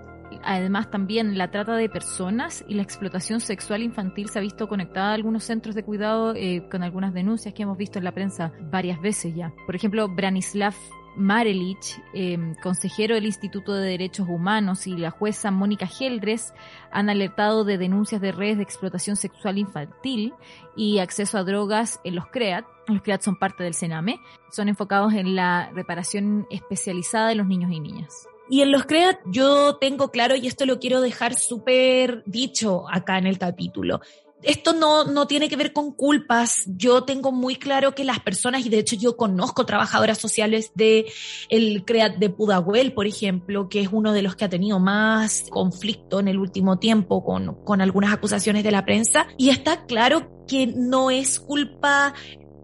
además 0.42 0.90
también 0.90 1.36
la 1.36 1.50
trata 1.50 1.76
de 1.76 1.88
personas 1.88 2.64
y 2.68 2.74
la 2.74 2.82
explotación 2.82 3.40
sexual 3.40 3.82
infantil 3.82 4.28
se 4.28 4.38
ha 4.38 4.42
visto 4.42 4.68
conectada 4.68 5.10
a 5.10 5.14
algunos 5.14 5.44
centros 5.44 5.74
de 5.74 5.82
cuidado 5.82 6.34
eh, 6.34 6.68
con 6.70 6.82
algunas 6.82 7.12
denuncias 7.12 7.54
que 7.54 7.62
hemos 7.62 7.76
visto 7.76 7.98
en 7.98 8.04
la 8.04 8.12
prensa 8.12 8.52
varias 8.70 9.00
veces 9.00 9.34
ya. 9.34 9.52
Por 9.66 9.74
ejemplo, 9.74 10.08
Branislav 10.08 10.74
Marelich, 11.16 12.00
em, 12.12 12.54
consejero 12.56 13.14
del 13.14 13.26
Instituto 13.26 13.74
de 13.74 13.88
Derechos 13.88 14.28
Humanos, 14.28 14.86
y 14.86 14.96
la 14.96 15.10
jueza 15.10 15.50
Mónica 15.50 15.86
Geldres 15.86 16.54
han 16.92 17.10
alertado 17.10 17.64
de 17.64 17.78
denuncias 17.78 18.20
de 18.20 18.32
redes 18.32 18.58
de 18.58 18.62
explotación 18.62 19.16
sexual 19.16 19.58
infantil 19.58 20.34
y 20.76 20.98
acceso 20.98 21.38
a 21.38 21.44
drogas 21.44 22.00
en 22.04 22.14
los 22.14 22.26
CREAT. 22.28 22.64
Los 22.86 23.02
CREAT 23.02 23.22
son 23.22 23.36
parte 23.36 23.64
del 23.64 23.74
CENAME. 23.74 24.20
Son 24.50 24.68
enfocados 24.68 25.12
en 25.14 25.34
la 25.34 25.70
reparación 25.74 26.46
especializada 26.50 27.28
de 27.28 27.34
los 27.34 27.46
niños 27.46 27.72
y 27.72 27.80
niñas. 27.80 28.28
Y 28.48 28.62
en 28.62 28.72
los 28.72 28.84
CREAT 28.84 29.20
yo 29.26 29.76
tengo 29.76 30.10
claro, 30.10 30.34
y 30.34 30.48
esto 30.48 30.66
lo 30.66 30.80
quiero 30.80 31.00
dejar 31.00 31.34
súper 31.34 32.24
dicho 32.26 32.84
acá 32.90 33.16
en 33.18 33.28
el 33.28 33.38
capítulo, 33.38 34.00
esto 34.42 34.72
no, 34.72 35.04
no 35.04 35.26
tiene 35.26 35.48
que 35.48 35.56
ver 35.56 35.72
con 35.72 35.92
culpas. 35.92 36.64
Yo 36.66 37.04
tengo 37.04 37.32
muy 37.32 37.56
claro 37.56 37.94
que 37.94 38.04
las 38.04 38.20
personas, 38.20 38.64
y 38.64 38.68
de 38.68 38.78
hecho 38.78 38.96
yo 38.96 39.16
conozco 39.16 39.66
trabajadoras 39.66 40.18
sociales 40.18 40.72
de 40.74 41.06
el 41.48 41.84
CREAT 41.84 42.16
de 42.16 42.30
Pudahuel, 42.30 42.92
por 42.92 43.06
ejemplo, 43.06 43.68
que 43.68 43.80
es 43.80 43.88
uno 43.92 44.12
de 44.12 44.22
los 44.22 44.36
que 44.36 44.44
ha 44.44 44.48
tenido 44.48 44.78
más 44.78 45.46
conflicto 45.50 46.20
en 46.20 46.28
el 46.28 46.38
último 46.38 46.78
tiempo 46.78 47.24
con, 47.24 47.62
con 47.64 47.80
algunas 47.80 48.12
acusaciones 48.12 48.64
de 48.64 48.70
la 48.70 48.84
prensa. 48.84 49.26
Y 49.36 49.50
está 49.50 49.86
claro 49.86 50.44
que 50.46 50.66
no 50.66 51.10
es 51.10 51.38
culpa 51.38 52.12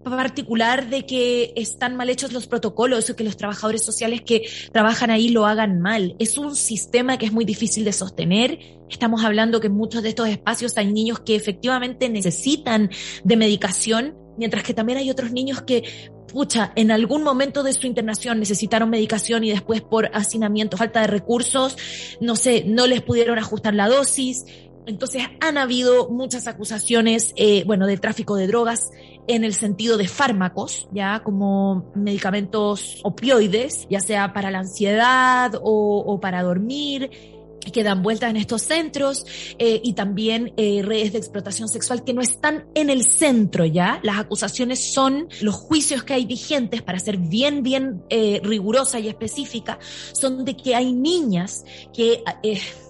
particular 0.09 0.89
de 0.89 1.05
que 1.05 1.53
están 1.55 1.95
mal 1.95 2.09
hechos 2.09 2.33
los 2.33 2.47
protocolos 2.47 3.09
o 3.09 3.15
que 3.15 3.23
los 3.23 3.37
trabajadores 3.37 3.83
sociales 3.83 4.21
que 4.21 4.47
trabajan 4.71 5.11
ahí 5.11 5.29
lo 5.29 5.45
hagan 5.45 5.81
mal. 5.81 6.15
Es 6.19 6.37
un 6.37 6.55
sistema 6.55 7.17
que 7.17 7.25
es 7.25 7.31
muy 7.31 7.45
difícil 7.45 7.83
de 7.85 7.93
sostener. 7.93 8.59
Estamos 8.89 9.23
hablando 9.23 9.59
que 9.59 9.67
en 9.67 9.73
muchos 9.73 10.03
de 10.03 10.09
estos 10.09 10.27
espacios 10.27 10.77
hay 10.77 10.91
niños 10.91 11.19
que 11.19 11.35
efectivamente 11.35 12.09
necesitan 12.09 12.89
de 13.23 13.37
medicación, 13.37 14.15
mientras 14.37 14.63
que 14.63 14.73
también 14.73 14.97
hay 14.99 15.09
otros 15.09 15.31
niños 15.31 15.61
que 15.61 15.83
pucha, 16.27 16.71
en 16.75 16.91
algún 16.91 17.23
momento 17.23 17.63
de 17.63 17.73
su 17.73 17.87
internación 17.87 18.39
necesitaron 18.39 18.89
medicación 18.89 19.43
y 19.43 19.49
después 19.49 19.81
por 19.81 20.09
hacinamiento, 20.13 20.77
falta 20.77 21.01
de 21.01 21.07
recursos, 21.07 21.77
no 22.19 22.35
sé, 22.35 22.63
no 22.65 22.85
les 22.85 23.01
pudieron 23.01 23.39
ajustar 23.39 23.73
la 23.73 23.87
dosis. 23.87 24.45
Entonces 24.85 25.23
han 25.41 25.57
habido 25.57 26.09
muchas 26.09 26.47
acusaciones, 26.47 27.33
eh, 27.35 27.63
bueno, 27.65 27.87
de 27.87 27.97
tráfico 27.97 28.35
de 28.35 28.47
drogas 28.47 28.89
en 29.27 29.43
el 29.43 29.53
sentido 29.53 29.97
de 29.97 30.07
fármacos, 30.07 30.87
ya 30.91 31.21
como 31.23 31.91
medicamentos 31.95 32.99
opioides, 33.03 33.87
ya 33.89 33.99
sea 33.99 34.33
para 34.33 34.51
la 34.51 34.59
ansiedad 34.59 35.53
o, 35.61 36.19
para 36.21 36.43
dormir 36.43 37.09
que 37.73 37.83
dan 37.83 38.01
vueltas 38.01 38.29
en 38.29 38.37
estos 38.37 38.61
centros 38.61 39.25
eh, 39.59 39.81
y 39.83 39.91
también 39.91 40.53
eh, 40.55 40.81
redes 40.85 41.11
de 41.11 41.17
explotación 41.17 41.67
sexual 41.67 42.05
que 42.05 42.13
no 42.13 42.21
están 42.21 42.65
en 42.75 42.89
el 42.89 43.03
centro 43.03 43.65
ya. 43.65 43.99
Las 44.03 44.19
acusaciones 44.19 44.93
son 44.93 45.27
los 45.41 45.55
juicios 45.55 46.03
que 46.05 46.13
hay 46.13 46.25
vigentes 46.25 46.81
para 46.81 46.97
ser 46.97 47.17
bien, 47.17 47.63
bien 47.63 48.03
eh, 48.09 48.39
rigurosa 48.41 48.99
y 48.99 49.09
específica, 49.09 49.79
son 50.13 50.45
de 50.45 50.55
que 50.55 50.75
hay 50.75 50.93
niñas 50.93 51.65
que, 51.93 52.23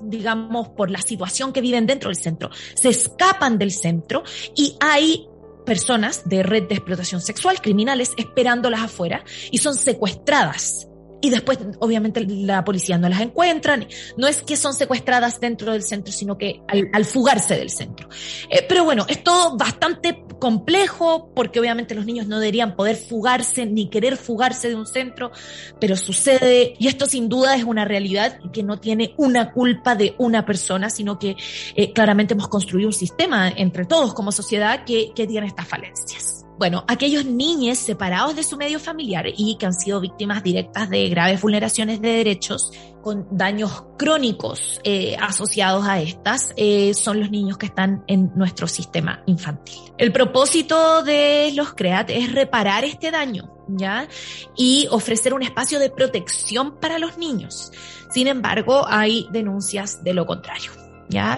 digamos, 0.02 0.70
por 0.70 0.92
la 0.92 1.02
situación 1.02 1.54
que 1.54 1.62
viven 1.62 1.88
dentro 1.88 2.10
del 2.10 2.18
centro, 2.18 2.52
se 2.76 2.90
escapan 2.90 3.58
del 3.58 3.72
centro 3.72 4.24
y 4.56 4.76
hay 4.80 5.28
personas 5.68 6.28
de 6.28 6.42
red 6.42 6.64
de 6.64 6.76
explotación 6.76 7.22
sexual, 7.22 7.62
criminales, 7.62 8.14
esperándolas 8.18 8.82
afuera 8.82 9.24
y 9.52 9.58
son 9.58 9.76
secuestradas 9.76 10.88
y 11.22 11.30
después 11.30 11.60
obviamente 11.80 12.26
la 12.28 12.64
policía 12.64 12.98
no 12.98 13.10
las 13.10 13.22
encuentra. 13.22 13.80
No 14.18 14.28
es 14.28 14.42
que 14.42 14.58
son 14.58 14.74
secuestradas 14.74 15.40
dentro 15.40 15.72
del 15.72 15.84
centro, 15.84 16.14
sino 16.14 16.38
que 16.38 16.62
al, 16.68 17.06
fugarse 17.06 17.58
del 17.58 17.70
centro. 17.70 18.10
Eh, 18.50 18.66
pero 18.68 18.84
bueno, 18.84 19.06
es 19.08 19.24
todo 19.24 19.58
bastante 19.58 20.24
complejo 20.40 21.32
porque 21.36 21.60
obviamente 21.60 21.96
los 21.96 22.06
niños 22.06 22.28
no 22.28 22.40
deberían 22.40 22.76
poder 22.76 22.96
fugarse 22.96 23.66
ni 23.66 23.90
querer 23.90 24.18
fugarse 24.18 24.70
de 24.70 24.76
un 24.76 24.86
centro, 24.86 25.32
pero 25.80 25.96
sucede 25.98 26.76
y 26.78 26.88
esto 26.88 27.08
sin 27.08 27.30
duda 27.30 27.56
es 27.56 27.64
una 27.64 27.86
realidad 27.86 28.40
que 28.54 28.64
no 28.64 28.80
tiene 28.80 29.14
una 29.18 29.52
culpa 29.52 29.96
de 29.96 30.16
una 30.18 30.46
persona, 30.46 30.90
sino 30.90 31.18
que 31.18 31.36
eh, 31.76 31.94
claramente 31.94 32.34
hemos 32.34 32.48
construido 32.48 32.90
un 32.90 32.94
sistema 32.94 33.50
entre 33.50 33.86
todos 33.86 34.14
como 34.14 34.32
sociedad 34.32 34.84
que, 34.86 35.12
que 35.16 35.26
tiene 35.26 35.48
estas 35.48 35.68
falencias 35.68 36.37
bueno, 36.58 36.84
aquellos 36.88 37.26
niños 37.26 37.78
separados 37.78 38.36
de 38.36 38.44
su 38.44 38.58
medio 38.58 38.80
familiar 38.80 39.26
y 39.28 39.58
que 39.58 39.66
han 39.66 39.74
sido 39.74 40.00
víctimas 40.00 40.44
directas 40.44 40.90
de 40.90 41.08
graves 41.10 41.42
vulneraciones 41.42 42.02
de 42.02 42.10
derechos 42.10 42.72
con 43.02 43.28
daños 43.32 43.84
crónicos 43.98 44.82
eh, 44.84 45.16
asociados 45.20 45.88
a 45.88 46.02
estas, 46.02 46.54
eh, 46.58 46.94
son 46.94 47.20
los 47.20 47.30
niños 47.30 47.58
que 47.58 47.68
están 47.68 48.04
en 48.08 48.32
nuestro 48.36 48.68
sistema 48.68 49.22
infantil. 49.28 49.80
El 49.98 50.12
propósito 50.12 51.04
de 51.04 51.52
los 51.56 51.74
CREAT 51.74 52.10
es 52.10 52.32
reparar 52.34 52.84
este 52.84 53.12
daño 53.12 53.54
¿ya? 53.68 54.08
Y 54.56 54.88
ofrecer 54.92 55.34
un 55.34 55.44
espacio 55.44 55.80
de 55.80 55.90
protección 55.90 56.80
para 56.80 57.00
los 57.00 57.18
niños. 57.18 57.72
Sin 58.12 58.28
embargo, 58.28 58.86
hay 58.88 59.28
denuncias 59.32 60.04
de 60.04 60.14
lo 60.14 60.26
contrario. 60.26 60.87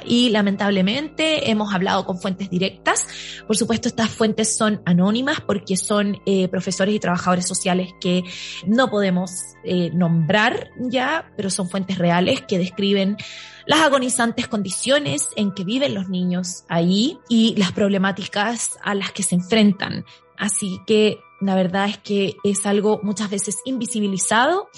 Y 0.06 0.30
lamentablemente 0.30 1.50
hemos 1.50 1.74
hablado 1.74 2.06
con 2.06 2.20
fuentes 2.20 2.50
directas. 2.50 3.06
Por 3.46 3.56
supuesto, 3.56 3.88
estas 3.88 4.10
fuentes 4.10 4.56
son 4.56 4.82
anónimas 4.86 5.42
porque 5.42 5.78
son 5.78 6.18
eh, 6.26 6.48
profesores 6.48 6.96
y 6.96 7.00
trabajadores 7.00 7.48
sociales 7.48 7.90
que 8.02 8.24
no 8.66 8.90
podemos 8.90 9.32
eh, 9.64 9.92
nombrar 9.94 10.70
ya, 10.80 11.32
pero 11.38 11.50
son 11.50 11.70
fuentes 11.70 11.98
reales 11.98 12.42
que 12.42 12.58
describen 12.58 13.18
las 13.66 13.82
agonizantes 13.82 14.48
condiciones 14.48 15.28
en 15.36 15.54
que 15.54 15.64
viven 15.64 15.94
los 15.94 16.10
niños 16.10 16.64
ahí 16.70 17.20
y 17.30 17.56
las 17.56 17.72
problemáticas 17.72 18.80
a 18.84 18.96
las 18.96 19.12
que 19.12 19.24
se 19.24 19.36
enfrentan. 19.36 20.06
Así 20.38 20.80
que 20.88 21.20
la 21.42 21.56
verdad 21.56 21.88
es 21.90 21.98
que 21.98 22.36
es 22.44 22.66
algo 22.66 23.00
muchas 23.04 23.30
veces 23.30 23.58
invisibilizado 23.66 24.70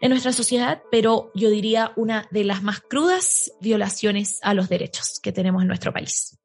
en 0.00 0.10
nuestra 0.10 0.32
sociedad, 0.32 0.82
pero 0.90 1.30
yo 1.34 1.50
diría 1.50 1.92
una 1.96 2.26
de 2.30 2.44
las 2.44 2.62
más 2.62 2.80
crudas 2.80 3.52
violaciones 3.60 4.40
a 4.42 4.54
los 4.54 4.68
derechos 4.68 5.20
que 5.22 5.32
tenemos 5.32 5.62
en 5.62 5.68
nuestro 5.68 5.92
país. 5.92 6.38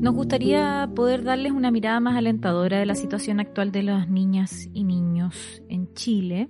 Nos 0.00 0.14
gustaría 0.14 0.90
poder 0.94 1.24
darles 1.24 1.52
una 1.52 1.70
mirada 1.70 2.00
más 2.00 2.16
alentadora 2.16 2.78
de 2.78 2.86
la 2.86 2.94
situación 2.94 3.38
actual 3.38 3.70
de 3.70 3.82
las 3.82 4.08
niñas 4.08 4.66
y 4.72 4.84
niños 4.84 5.62
en 5.68 5.92
Chile 5.94 6.48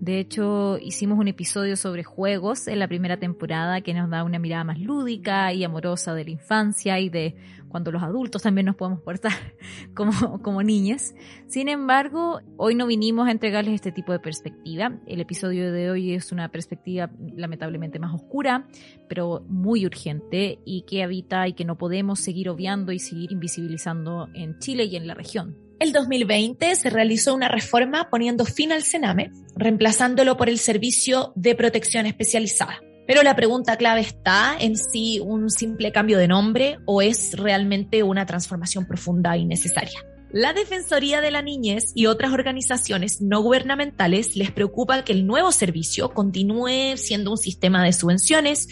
de 0.00 0.18
hecho, 0.18 0.78
hicimos 0.78 1.18
un 1.18 1.28
episodio 1.28 1.76
sobre 1.76 2.04
juegos 2.04 2.68
en 2.68 2.78
la 2.78 2.88
primera 2.88 3.18
temporada 3.18 3.80
que 3.80 3.94
nos 3.94 4.10
da 4.10 4.24
una 4.24 4.38
mirada 4.38 4.64
más 4.64 4.78
lúdica 4.78 5.52
y 5.52 5.64
amorosa 5.64 6.14
de 6.14 6.24
la 6.24 6.30
infancia 6.30 7.00
y 7.00 7.08
de 7.08 7.36
cuando 7.68 7.90
los 7.90 8.02
adultos 8.02 8.42
también 8.42 8.66
nos 8.66 8.76
podemos 8.76 9.00
portar 9.00 9.32
como, 9.94 10.42
como 10.42 10.62
niñas. 10.62 11.14
Sin 11.46 11.68
embargo, 11.68 12.40
hoy 12.56 12.74
no 12.74 12.86
vinimos 12.86 13.28
a 13.28 13.30
entregarles 13.30 13.74
este 13.74 13.92
tipo 13.92 14.12
de 14.12 14.18
perspectiva. 14.18 14.98
El 15.06 15.20
episodio 15.20 15.72
de 15.72 15.90
hoy 15.90 16.12
es 16.12 16.32
una 16.32 16.50
perspectiva 16.50 17.10
lamentablemente 17.34 17.98
más 17.98 18.14
oscura, 18.14 18.68
pero 19.08 19.44
muy 19.48 19.86
urgente 19.86 20.58
y 20.64 20.82
que 20.82 21.02
habita 21.02 21.48
y 21.48 21.54
que 21.54 21.64
no 21.64 21.78
podemos 21.78 22.20
seguir 22.20 22.48
obviando 22.48 22.92
y 22.92 22.98
seguir 22.98 23.32
invisibilizando 23.32 24.28
en 24.34 24.58
Chile 24.58 24.84
y 24.84 24.96
en 24.96 25.06
la 25.06 25.14
región. 25.14 25.63
El 25.80 25.92
2020 25.92 26.76
se 26.76 26.90
realizó 26.90 27.34
una 27.34 27.48
reforma 27.48 28.08
poniendo 28.08 28.44
fin 28.44 28.70
al 28.70 28.84
Sename, 28.84 29.32
reemplazándolo 29.56 30.36
por 30.36 30.48
el 30.48 30.58
Servicio 30.58 31.32
de 31.34 31.54
Protección 31.56 32.06
Especializada. 32.06 32.80
Pero 33.06 33.22
la 33.22 33.36
pregunta 33.36 33.76
clave 33.76 34.00
está 34.00 34.56
en 34.58 34.76
si 34.76 35.20
un 35.20 35.50
simple 35.50 35.92
cambio 35.92 36.16
de 36.18 36.28
nombre 36.28 36.78
o 36.86 37.02
es 37.02 37.36
realmente 37.36 38.02
una 38.02 38.24
transformación 38.24 38.86
profunda 38.86 39.36
y 39.36 39.44
necesaria. 39.44 40.00
La 40.32 40.52
Defensoría 40.52 41.20
de 41.20 41.30
la 41.30 41.42
Niñez 41.42 41.92
y 41.94 42.06
otras 42.06 42.32
organizaciones 42.32 43.20
no 43.20 43.40
gubernamentales 43.40 44.36
les 44.36 44.50
preocupa 44.50 45.04
que 45.04 45.12
el 45.12 45.26
nuevo 45.26 45.52
servicio 45.52 46.08
continúe 46.12 46.96
siendo 46.96 47.30
un 47.30 47.38
sistema 47.38 47.84
de 47.84 47.92
subvenciones, 47.92 48.68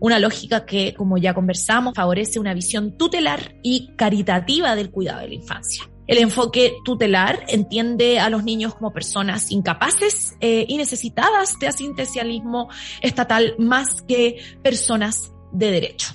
una 0.00 0.18
lógica 0.18 0.66
que, 0.66 0.94
como 0.94 1.18
ya 1.18 1.34
conversamos, 1.34 1.94
favorece 1.94 2.40
una 2.40 2.54
visión 2.54 2.96
tutelar 2.96 3.54
y 3.62 3.94
caritativa 3.96 4.74
del 4.74 4.90
cuidado 4.90 5.20
de 5.20 5.28
la 5.28 5.34
infancia. 5.34 5.84
El 6.06 6.18
enfoque 6.18 6.76
tutelar 6.84 7.44
entiende 7.48 8.20
a 8.20 8.28
los 8.28 8.44
niños 8.44 8.74
como 8.74 8.92
personas 8.92 9.50
incapaces 9.50 10.36
eh, 10.40 10.66
y 10.68 10.76
necesitadas 10.76 11.58
de 11.58 11.68
asistencialismo 11.68 12.68
estatal 13.00 13.54
más 13.58 14.02
que 14.02 14.38
personas 14.62 15.32
de 15.52 15.70
derecho. 15.70 16.12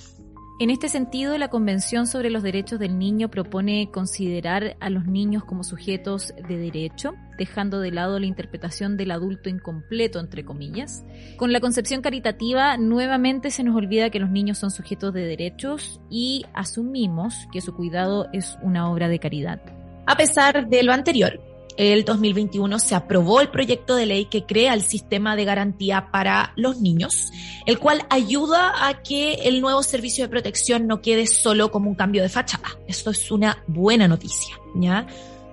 En 0.61 0.69
este 0.69 0.89
sentido, 0.89 1.37
la 1.37 1.47
Convención 1.47 2.05
sobre 2.05 2.29
los 2.29 2.43
Derechos 2.43 2.79
del 2.79 2.99
Niño 2.99 3.29
propone 3.29 3.89
considerar 3.91 4.75
a 4.81 4.89
los 4.89 5.05
niños 5.05 5.45
como 5.45 5.63
sujetos 5.63 6.33
de 6.49 6.57
derecho, 6.57 7.13
dejando 7.37 7.79
de 7.79 7.91
lado 7.91 8.19
la 8.19 8.25
interpretación 8.25 8.97
del 8.97 9.11
adulto 9.11 9.47
incompleto, 9.47 10.19
entre 10.19 10.43
comillas. 10.43 11.05
Con 11.37 11.53
la 11.53 11.61
concepción 11.61 12.01
caritativa, 12.01 12.75
nuevamente 12.75 13.51
se 13.51 13.63
nos 13.63 13.73
olvida 13.73 14.09
que 14.09 14.19
los 14.19 14.31
niños 14.31 14.57
son 14.57 14.69
sujetos 14.69 15.13
de 15.13 15.25
derechos 15.25 16.01
y 16.09 16.45
asumimos 16.53 17.47
que 17.53 17.61
su 17.61 17.73
cuidado 17.73 18.27
es 18.33 18.57
una 18.61 18.91
obra 18.91 19.07
de 19.07 19.19
caridad. 19.19 19.78
A 20.09 20.17
pesar 20.17 20.67
de 20.67 20.81
lo 20.81 20.91
anterior, 20.91 21.39
el 21.77 22.03
2021 22.03 22.79
se 22.79 22.95
aprobó 22.95 23.41
el 23.41 23.51
proyecto 23.51 23.95
de 23.95 24.07
ley 24.07 24.25
que 24.25 24.43
crea 24.43 24.73
el 24.73 24.81
sistema 24.81 25.35
de 25.35 25.45
garantía 25.45 26.09
para 26.11 26.51
los 26.55 26.81
niños, 26.81 27.31
el 27.67 27.77
cual 27.77 28.07
ayuda 28.09 28.87
a 28.87 29.03
que 29.03 29.33
el 29.33 29.61
nuevo 29.61 29.83
servicio 29.83 30.23
de 30.23 30.29
protección 30.29 30.87
no 30.87 30.99
quede 30.99 31.27
solo 31.27 31.69
como 31.69 31.91
un 31.91 31.95
cambio 31.95 32.23
de 32.23 32.29
fachada. 32.29 32.69
Esto 32.87 33.11
es 33.11 33.29
una 33.29 33.63
buena 33.67 34.07
noticia, 34.07 34.55
¿ya? 34.73 35.05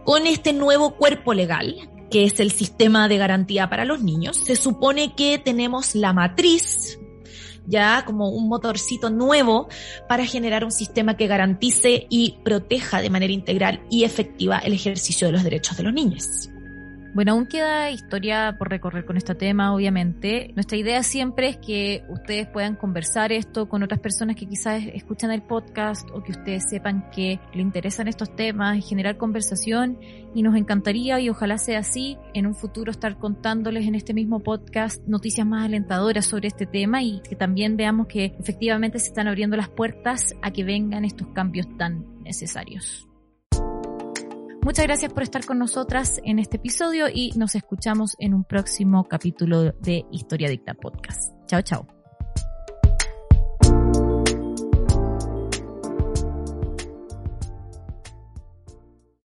Con 0.07 0.27
este 0.27 0.55
nuevo 0.55 0.97
cuerpo 0.97 1.35
legal, 1.35 1.77
que 2.11 2.25
es 2.25 2.41
el 2.41 2.51
sistema 2.51 3.09
de 3.09 3.19
garantía 3.19 3.69
para 3.69 3.85
los 3.85 4.03
niños, 4.03 4.39
se 4.39 4.57
supone 4.57 5.15
que 5.15 5.37
tenemos 5.37 5.95
la 5.95 6.15
matriz 6.15 6.99
ya 7.67 8.05
como 8.05 8.31
un 8.31 8.49
motorcito 8.49 9.11
nuevo 9.11 9.69
para 10.09 10.27
generar 10.27 10.65
un 10.65 10.73
sistema 10.73 11.17
que 11.17 11.27
garantice 11.27 12.07
y 12.09 12.39
proteja 12.45 13.01
de 13.01 13.11
manera 13.11 13.33
integral 13.33 13.83
y 13.91 14.05
efectiva 14.05 14.59
el 14.59 14.73
ejercicio 14.73 15.27
de 15.27 15.33
los 15.33 15.45
derechos 15.45 15.77
de 15.77 15.83
los 15.83 15.93
niños. 15.93 16.51
Bueno, 17.17 17.33
aún 17.33 17.47
queda 17.47 17.91
historia 17.91 18.57
por 18.59 18.69
recorrer 18.69 19.07
con 19.07 19.17
este 19.17 19.35
tema, 19.35 19.75
obviamente. 19.75 20.53
Nuestra 20.55 20.77
idea 20.77 21.03
siempre 21.03 21.49
es 21.49 21.57
que 21.57 22.05
ustedes 22.11 22.47
puedan 22.47 22.77
conversar 22.77 23.33
esto 23.33 23.71
con 23.71 23.83
otras 23.83 24.01
personas 24.01 24.37
que 24.37 24.45
quizás 24.45 24.83
escuchan 24.93 25.31
el 25.31 25.41
podcast 25.41 26.07
o 26.11 26.23
que 26.23 26.33
ustedes 26.33 26.65
sepan 26.69 27.09
que 27.13 27.41
le 27.55 27.63
interesan 27.63 28.07
estos 28.07 28.37
temas 28.37 28.77
y 28.77 28.83
generar 28.83 29.17
conversación. 29.17 29.99
Y 30.35 30.43
nos 30.43 30.57
encantaría, 30.57 31.19
y 31.19 31.31
ojalá 31.31 31.57
sea 31.57 31.79
así, 31.79 32.19
en 32.35 32.47
un 32.47 32.55
futuro 32.55 32.91
estar 32.91 33.17
contándoles 33.17 33.87
en 33.87 33.95
este 33.95 34.13
mismo 34.13 34.41
podcast 34.41 35.03
noticias 35.07 35.47
más 35.47 35.65
alentadoras 35.65 36.27
sobre 36.27 36.49
este 36.49 36.67
tema 36.67 37.03
y 37.03 37.23
que 37.23 37.35
también 37.35 37.79
veamos 37.79 38.09
que 38.09 38.37
efectivamente 38.39 38.99
se 38.99 39.07
están 39.07 39.27
abriendo 39.27 39.57
las 39.57 39.71
puertas 39.71 40.35
a 40.43 40.51
que 40.51 40.65
vengan 40.65 41.07
estos 41.07 41.29
cambios 41.29 41.67
tan 41.79 42.23
necesarios. 42.25 43.06
Muchas 44.67 44.85
gracias 44.85 45.13
por 45.13 45.23
estar 45.23 45.47
con 45.47 45.61
nosotras 45.61 46.21
en 46.25 46.41
este 46.41 46.57
episodio 46.57 47.07
y 47.09 47.31
nos 47.37 47.55
escuchamos 47.55 48.17
en 48.19 48.35
un 48.35 48.43
próximo 48.43 49.05
capítulo 49.05 49.71
de 49.71 50.05
Historia 50.11 50.49
Dicta 50.49 50.75
Podcast. 50.75 51.33
Chao, 51.47 51.63
chao. 51.63 51.96